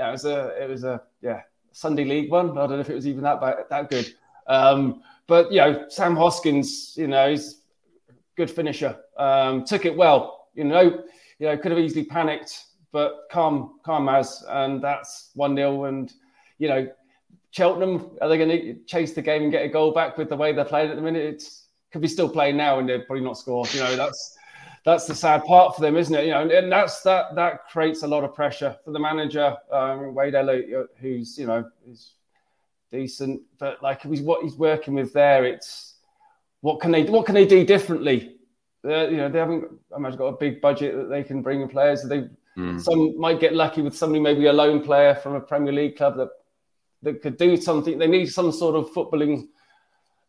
[0.01, 1.43] yeah, it was a, it was a, yeah,
[1.73, 2.53] Sunday League one.
[2.53, 4.15] I don't know if it was even that that good.
[4.47, 7.61] Um, but, you know, Sam Hoskins, you know, he's
[8.09, 8.97] a good finisher.
[9.19, 11.05] Um, took it well, you know,
[11.39, 15.85] you know, could have easily panicked, but calm, calm as, and that's 1 0.
[15.85, 16.13] And,
[16.59, 16.89] you know,
[17.51, 20.37] Cheltenham, are they going to chase the game and get a goal back with the
[20.37, 21.23] way they're playing at the minute?
[21.23, 23.73] It's could be still playing now and they're probably not scored.
[23.75, 24.37] You know, that's
[24.85, 26.25] that's the sad part for them, isn't it?
[26.25, 30.15] You know, and, that's that that creates a lot of pressure for the manager, um,
[30.15, 32.15] Wade Elliott, who's you know is
[32.91, 35.45] decent, but like he's what he's working with there.
[35.45, 35.95] It's
[36.63, 38.37] what can they what can they do differently?
[38.83, 41.61] Uh, you know, they haven't I imagine got a big budget that they can bring
[41.61, 42.03] in players.
[42.03, 42.81] They mm.
[42.81, 46.17] some might get lucky with somebody, maybe a lone player from a Premier League club
[46.17, 46.31] that
[47.03, 47.99] that could do something.
[47.99, 49.49] They need some sort of footballing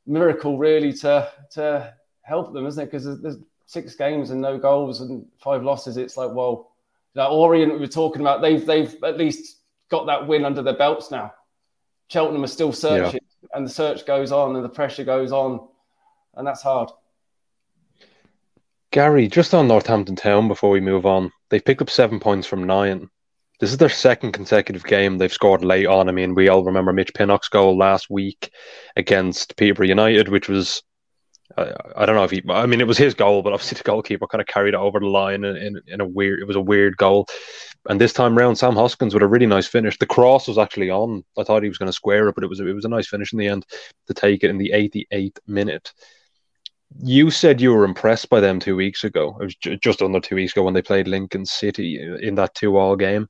[0.06, 2.86] miracle really to to help them, isn't it?
[2.86, 3.38] Because there's, there's,
[3.72, 5.96] six games and no goals and five losses.
[5.96, 6.72] It's like, well,
[7.16, 9.60] that Orient we were talking about, they've they've at least
[9.90, 11.34] got that win under their belts now.
[12.10, 13.50] Cheltenham are still searching, yeah.
[13.54, 15.66] and the search goes on, and the pressure goes on,
[16.36, 16.90] and that's hard.
[18.92, 22.66] Gary, just on Northampton Town before we move on, they've picked up seven points from
[22.66, 23.10] nine.
[23.62, 26.10] This is their second consecutive game they've scored late on.
[26.10, 28.52] I mean, we all remember Mitch Pinnock's goal last week
[28.98, 30.84] against Peterborough United, which was
[31.58, 32.41] I, I don't know if he.
[32.49, 34.99] I mean, it was his goal, but obviously the goalkeeper kind of carried it over
[34.99, 36.39] the line in, in, in a weird.
[36.39, 37.28] It was a weird goal.
[37.89, 39.97] And this time round, Sam Hoskins with a really nice finish.
[39.97, 41.24] The cross was actually on.
[41.38, 43.08] I thought he was going to square it, but it was it was a nice
[43.08, 43.66] finish in the end
[44.08, 45.91] to take it in the 88th minute.
[46.99, 49.38] You said you were impressed by them two weeks ago.
[49.39, 52.54] It was ju- just under two weeks ago when they played Lincoln City in that
[52.54, 53.30] two-all game.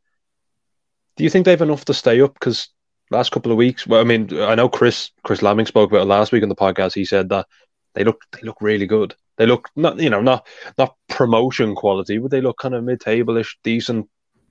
[1.15, 2.34] Do you think they have enough to stay up?
[2.34, 2.69] Because
[3.11, 6.05] last couple of weeks, well, I mean, I know Chris Chris Lamming spoke about it
[6.05, 6.95] last week on the podcast.
[6.95, 7.45] He said that
[7.94, 9.16] they look they look really good.
[9.38, 13.00] They look not you know not not promotion quality, but they look kind of mid
[13.00, 14.10] table ish, decent,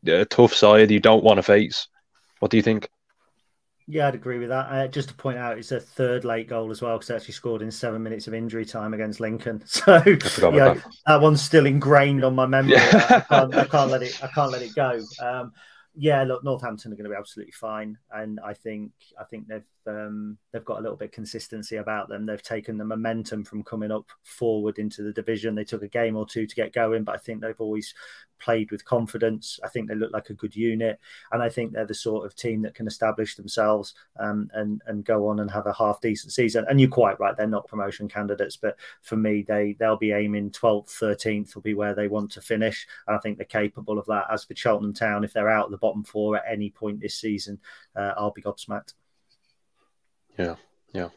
[0.08, 1.88] uh, tough side you don't want to face.
[2.40, 2.88] What do you think?
[3.86, 4.66] Yeah, I'd agree with that.
[4.70, 7.34] Uh, just to point out, it's a third late goal as well because they actually
[7.34, 9.62] scored in seven minutes of injury time against Lincoln.
[9.66, 10.86] So yeah, that.
[11.06, 11.20] that.
[11.20, 12.74] one's still ingrained on my memory.
[12.74, 13.08] Yeah.
[13.08, 14.16] I, can't, I, can't, let it.
[14.22, 15.00] I can't let it go.
[15.20, 15.52] Um,
[15.96, 19.64] yeah, look, Northampton are going to be absolutely fine, and I think I think they've
[19.90, 22.26] um, they've got a little bit of consistency about them.
[22.26, 25.54] They've taken the momentum from coming up forward into the division.
[25.54, 27.94] They took a game or two to get going, but I think they've always
[28.38, 29.60] played with confidence.
[29.62, 30.98] I think they look like a good unit,
[31.32, 35.04] and I think they're the sort of team that can establish themselves um, and and
[35.04, 36.64] go on and have a half decent season.
[36.68, 40.50] And you're quite right; they're not promotion candidates, but for me, they they'll be aiming
[40.50, 44.06] 12th, 13th will be where they want to finish, and I think they're capable of
[44.06, 44.26] that.
[44.30, 47.14] As for Cheltenham Town, if they're out of the bottom four at any point this
[47.14, 47.58] season,
[47.94, 48.94] uh, I'll be gobsmacked.
[50.38, 50.56] Yeah,
[50.92, 51.08] yeah.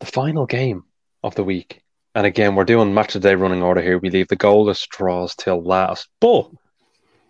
[0.00, 0.84] The final game
[1.22, 1.82] of the week
[2.16, 3.98] and again, we're doing match of the day running order here.
[3.98, 6.48] We leave the goalless draws till last, but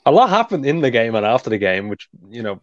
[0.07, 2.61] a lot happened in the game and after the game, which you know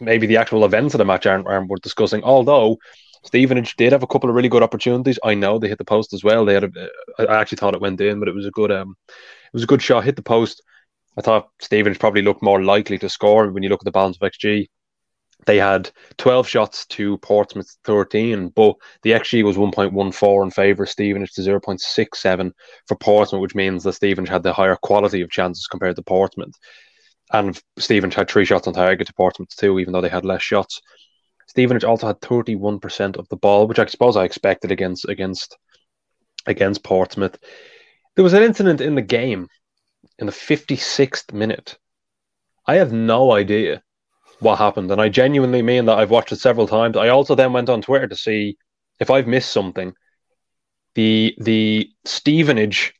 [0.00, 2.24] maybe the actual events of the match aren't, aren't worth discussing.
[2.24, 2.78] Although
[3.24, 5.18] Stevenage did have a couple of really good opportunities.
[5.22, 6.46] I know they hit the post as well.
[6.46, 6.88] They had a,
[7.18, 9.66] I actually thought it went in, but it was a good um, it was a
[9.66, 10.04] good shot.
[10.04, 10.62] Hit the post.
[11.18, 14.16] I thought Stevenage probably looked more likely to score when you look at the balance
[14.18, 14.68] of XG.
[15.44, 20.88] They had 12 shots to Portsmouth 13, but the XG was 1.14 in favour of
[20.88, 22.52] Stevenage to 0.67
[22.86, 26.54] for Portsmouth, which means that Stevenage had the higher quality of chances compared to Portsmouth.
[27.32, 30.42] And Stevenage had three shots on target to Portsmouth too, even though they had less
[30.42, 30.80] shots.
[31.48, 35.56] Stevenage also had 31% of the ball, which I suppose I expected against against
[36.46, 37.36] against Portsmouth.
[38.14, 39.48] There was an incident in the game
[40.18, 41.78] in the 56th minute.
[42.66, 43.82] I have no idea
[44.42, 44.90] what happened.
[44.90, 46.96] And I genuinely mean that I've watched it several times.
[46.96, 48.56] I also then went on Twitter to see
[49.00, 49.94] if I've missed something.
[50.94, 52.94] The the Stevenage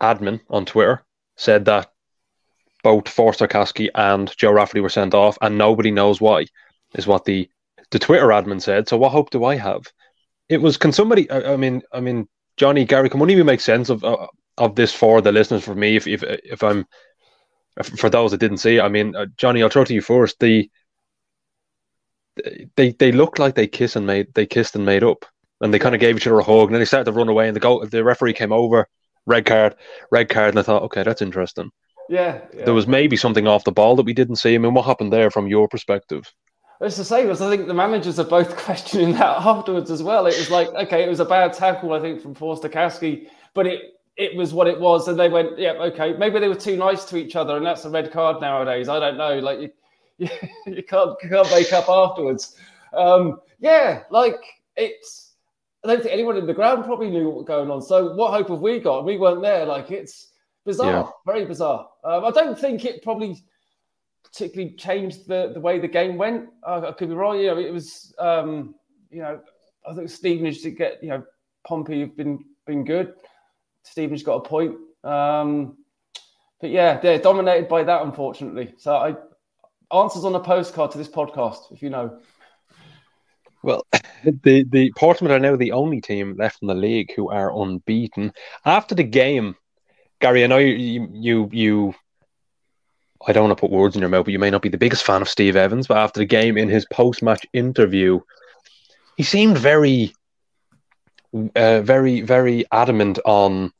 [0.00, 1.04] admin on Twitter
[1.36, 1.90] said that
[2.82, 6.46] both Forster-Caskey and Joe Rafferty were sent off, and nobody knows why,
[6.94, 7.48] is what the
[7.90, 8.88] the Twitter admin said.
[8.88, 9.82] So what hope do I have?
[10.48, 11.30] It was can somebody?
[11.30, 14.26] I, I mean, I mean, Johnny Gary, can one of you make sense of uh,
[14.56, 15.64] of this for the listeners?
[15.64, 16.86] For me, if if if I'm
[17.82, 20.38] for those that didn't see, I mean, uh, Johnny, I'll throw to you first.
[20.40, 20.70] The
[22.76, 25.24] they they looked like they kissed and made they kissed and made up,
[25.60, 27.28] and they kind of gave each other a hug, and then they started to run
[27.28, 28.88] away, and the go the referee came over,
[29.26, 29.74] red card,
[30.10, 31.70] red card, and I thought, okay, that's interesting.
[32.08, 32.64] Yeah, yeah.
[32.64, 34.54] there was maybe something off the ball that we didn't see.
[34.54, 36.32] I mean, what happened there from your perspective?
[36.80, 40.26] It's the same as I think the managers are both questioning that afterwards as well.
[40.26, 43.82] It was like, okay, it was a bad tackle, I think, from Forster-Caskey, but it
[44.20, 47.06] it was what it was, and they went, yeah, okay, maybe they were too nice
[47.06, 48.86] to each other, and that's a red card nowadays.
[48.86, 49.70] I don't know, like you,
[50.18, 50.28] you,
[50.66, 52.54] you can't you can't make up afterwards.
[52.92, 54.38] Um, yeah, like
[54.76, 55.32] it's.
[55.82, 57.80] I don't think anyone in the ground probably knew what was going on.
[57.80, 59.06] So what hope have we got?
[59.06, 59.64] We weren't there.
[59.64, 60.28] Like it's
[60.66, 61.32] bizarre, yeah.
[61.32, 61.88] very bizarre.
[62.04, 63.42] Um, I don't think it probably
[64.22, 66.50] particularly changed the, the way the game went.
[66.62, 67.38] I, I could be wrong.
[67.38, 68.74] You know, it was um,
[69.10, 69.40] you know
[69.88, 71.24] I think Stevenage to get you know
[71.66, 73.14] Pompey have been been good.
[73.82, 74.76] Stephen's got a point.
[75.04, 75.76] Um,
[76.60, 78.74] but yeah, they're dominated by that, unfortunately.
[78.76, 79.16] So I
[79.92, 82.18] answers on a postcard to this podcast, if you know.
[83.62, 83.86] Well,
[84.24, 88.32] the the Portsmouth are now the only team left in the league who are unbeaten.
[88.64, 89.56] After the game,
[90.20, 91.94] Gary, I know you you you.
[93.26, 94.78] I don't want to put words in your mouth, but you may not be the
[94.78, 95.86] biggest fan of Steve Evans.
[95.86, 98.20] But after the game, in his post match interview,
[99.18, 100.14] he seemed very
[101.54, 103.72] uh, very, very adamant on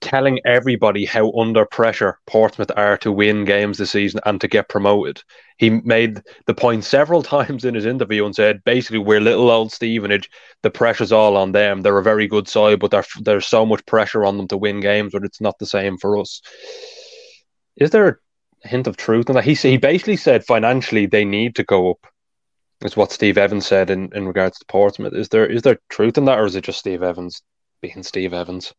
[0.00, 4.68] telling everybody how under pressure Portsmouth are to win games this season and to get
[4.68, 5.22] promoted.
[5.58, 9.72] He made the point several times in his interview and said, basically, we're little old
[9.72, 10.30] Stevenage.
[10.62, 11.82] The pressure's all on them.
[11.82, 15.12] They're a very good side, but there's so much pressure on them to win games,
[15.12, 16.40] but it's not the same for us.
[17.76, 18.20] Is there
[18.64, 19.44] a hint of truth in that?
[19.44, 22.06] He, he basically said financially they need to go up
[22.82, 25.14] is what Steve Evans said in, in regards to Portsmouth.
[25.14, 27.42] Is there is there truth in that, or is it just Steve Evans
[27.80, 28.74] being Steve Evans?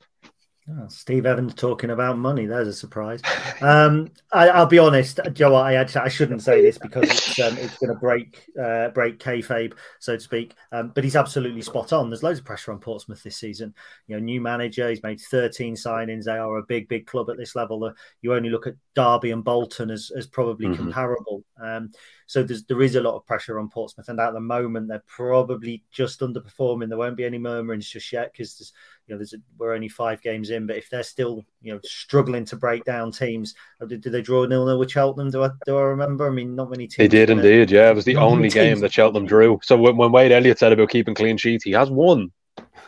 [0.70, 2.46] Oh, Steve Evans talking about money.
[2.46, 3.22] There's a surprise.
[3.62, 5.54] Um, I, will be honest, Joe.
[5.56, 9.74] I I shouldn't say this because it's, um, it's going to break uh, break kayfabe,
[10.00, 10.54] so to speak.
[10.72, 12.10] Um, but he's absolutely spot on.
[12.10, 13.74] There's loads of pressure on Portsmouth this season.
[14.08, 14.90] You know, new manager.
[14.90, 16.24] He's made 13 signings.
[16.24, 17.92] They are a big, big club at this level.
[18.22, 20.84] You only look at Derby and Bolton as, as probably mm-hmm.
[20.84, 21.44] comparable.
[21.62, 21.92] Um,
[22.32, 25.04] so there's, there is a lot of pressure on Portsmouth, and at the moment they're
[25.06, 26.88] probably just underperforming.
[26.88, 28.72] There won't be any murmurings just yet because
[29.06, 30.66] you know there's a, we're only five games in.
[30.66, 34.22] But if they're still you know struggling to break down teams, uh, did, did they
[34.22, 35.30] draw nil nil with Cheltenham?
[35.30, 36.26] Do I do I remember?
[36.26, 36.96] I mean, not many teams.
[37.00, 37.70] They did indeed.
[37.70, 39.60] Yeah, it was the only game that Cheltenham drew.
[39.62, 42.32] So when, when Wade Elliott said about keeping clean sheets, he has one.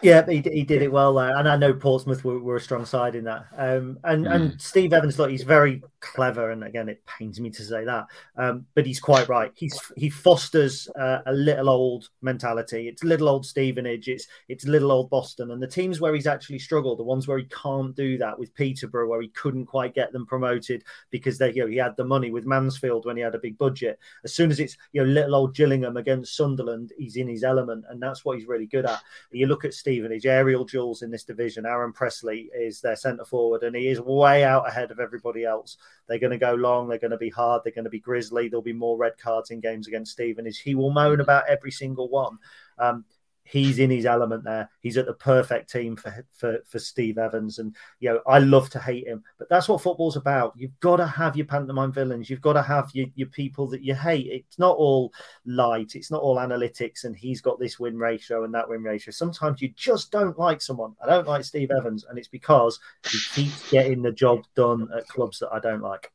[0.02, 2.86] Yeah, he, he did it well there, and I know Portsmouth were, were a strong
[2.86, 3.46] side in that.
[3.58, 4.34] Um, and mm.
[4.34, 8.08] and Steve Evans, look, he's very clever, and again, it pains me to say that,
[8.38, 9.52] um, but he's quite right.
[9.56, 12.88] He's he fosters uh, a little old mentality.
[12.88, 16.60] It's little old Stevenage, it's it's little old Boston, and the teams where he's actually
[16.60, 20.12] struggled, the ones where he can't do that, with Peterborough, where he couldn't quite get
[20.12, 23.36] them promoted because they you know he had the money with Mansfield when he had
[23.36, 24.00] a big budget.
[24.24, 27.86] As soon as it's you know little old Gillingham against Sunderland, he's in his element,
[27.90, 29.02] and that's what he's really good at.
[29.32, 31.66] You look at Stevenage, aerial jewels in this division.
[31.66, 35.78] Aaron Presley is their centre forward, and he is way out ahead of everybody else.
[36.08, 36.88] They're going to go long.
[36.88, 37.62] They're going to be hard.
[37.64, 38.48] They're going to be grisly.
[38.48, 40.60] There'll be more red cards in games against Stevenage.
[40.60, 42.38] He will moan about every single one.
[42.78, 43.06] Um,
[43.44, 44.70] he's in his element there.
[44.80, 48.70] He's at the perfect team for, for for Steve Evans, and you know I love
[48.72, 50.54] to hate him, but that's what football's about.
[50.56, 52.30] You've got to have your pantomime villains.
[52.30, 54.28] You've got to have your, your people that you hate.
[54.28, 55.14] It's not all
[55.46, 55.96] light.
[55.96, 59.12] It's not all analytics, and he's got this win ratio and that win ratio.
[59.12, 60.96] Sometimes you just don't like someone.
[61.04, 62.80] I don't like Steve Evans, and it's because
[63.10, 66.13] he keeps getting the job done at clubs that I don't like.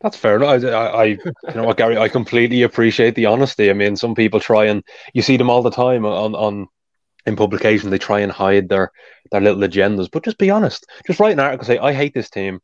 [0.00, 0.42] That's fair.
[0.44, 1.18] I, I, you
[1.54, 1.98] know what, Gary?
[1.98, 3.68] I completely appreciate the honesty.
[3.70, 4.82] I mean, some people try and
[5.12, 6.68] you see them all the time on on
[7.26, 7.90] in publication.
[7.90, 8.92] They try and hide their
[9.32, 10.86] their little agendas, but just be honest.
[11.06, 12.60] Just write an article, say I hate this team,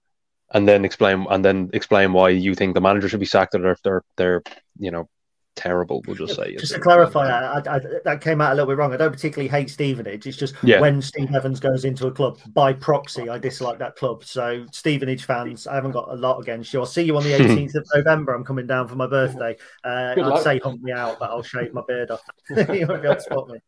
[0.52, 3.70] and then explain and then explain why you think the manager should be sacked or
[3.72, 4.42] if they're they're
[4.78, 5.08] you know
[5.56, 6.02] terrible.
[6.06, 6.56] We'll just say.
[6.56, 8.92] Just to clarify, I, I, that came out a little bit wrong.
[8.92, 10.26] I don't particularly hate Stevenage.
[10.26, 10.80] It's just yeah.
[10.80, 14.24] when Steve Evans goes into a club by proxy, I dislike that club.
[14.24, 16.80] So Stevenage fans, I haven't got a lot against you.
[16.80, 18.34] I'll see you on the 18th of November.
[18.34, 19.56] I'm coming down for my birthday.
[19.84, 20.42] Uh, I'd luck.
[20.42, 22.22] say hunt me out, but I'll shave my beard off.
[22.50, 23.58] you won't be able to spot me.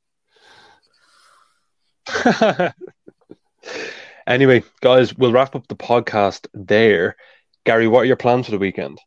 [4.26, 7.16] anyway, guys, we'll wrap up the podcast there.
[7.64, 9.01] Gary, what are your plans for the weekend?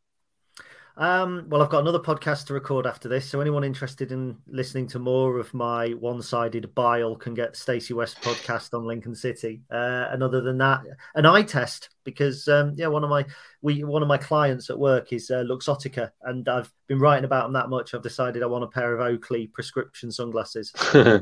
[1.00, 4.86] Um, well, I've got another podcast to record after this, so anyone interested in listening
[4.88, 9.62] to more of my one-sided bile can get Stacey West podcast on Lincoln City.
[9.72, 10.82] Uh, and other than that,
[11.16, 13.26] an eye test because um, yeah, one of my
[13.62, 17.44] we one of my clients at work is uh, Luxottica, and I've been writing about
[17.44, 17.94] them that much.
[17.94, 20.74] I've decided I want a pair of Oakley prescription sunglasses.
[20.92, 21.22] So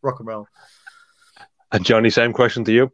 [0.00, 0.48] Rock and roll.
[1.72, 2.92] And Johnny, same question to you.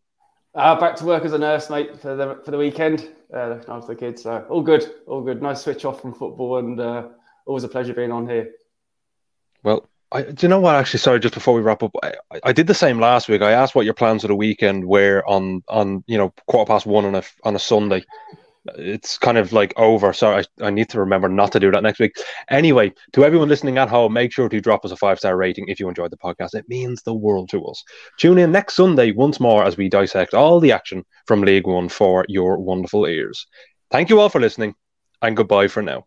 [0.54, 3.08] Uh, back to work as a nurse, mate, for the for the weekend.
[3.32, 5.40] Uh, after the kids, so all good, all good.
[5.40, 7.08] Nice switch off from football, and uh,
[7.46, 8.50] always a pleasure being on here.
[9.62, 10.74] Well, I, do you know what?
[10.74, 12.12] Actually, sorry, just before we wrap up, I,
[12.44, 13.40] I did the same last week.
[13.40, 16.84] I asked what your plans for the weekend were on on you know quarter past
[16.84, 18.04] one on a on a Sunday,
[18.76, 20.12] it's kind of like over.
[20.12, 22.16] So I, I need to remember not to do that next week.
[22.50, 25.68] Anyway, to everyone listening at home, make sure to drop us a five star rating
[25.68, 26.54] if you enjoyed the podcast.
[26.54, 27.82] It means the world to us.
[28.18, 31.88] Tune in next Sunday once more as we dissect all the action from League One
[31.88, 33.46] for your wonderful ears.
[33.90, 34.74] Thank you all for listening,
[35.20, 36.06] and goodbye for now.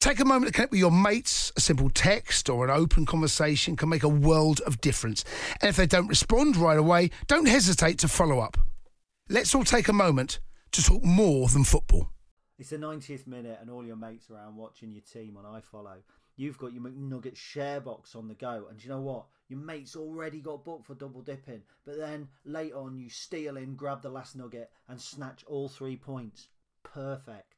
[0.00, 1.52] Take a moment to connect with your mates.
[1.56, 5.24] A simple text or an open conversation can make a world of difference.
[5.60, 8.56] And if they don't respond right away, don't hesitate to follow up.
[9.28, 10.38] Let's all take a moment
[10.70, 12.10] to talk more than football.
[12.60, 15.98] It's the 90th minute, and all your mates around watching your team on iFollow.
[16.36, 19.26] You've got your McNugget share box on the go, and you know what?
[19.48, 23.74] Your mate's already got booked for double dipping, but then late on, you steal in,
[23.74, 26.46] grab the last nugget, and snatch all three points.
[26.84, 27.57] Perfect.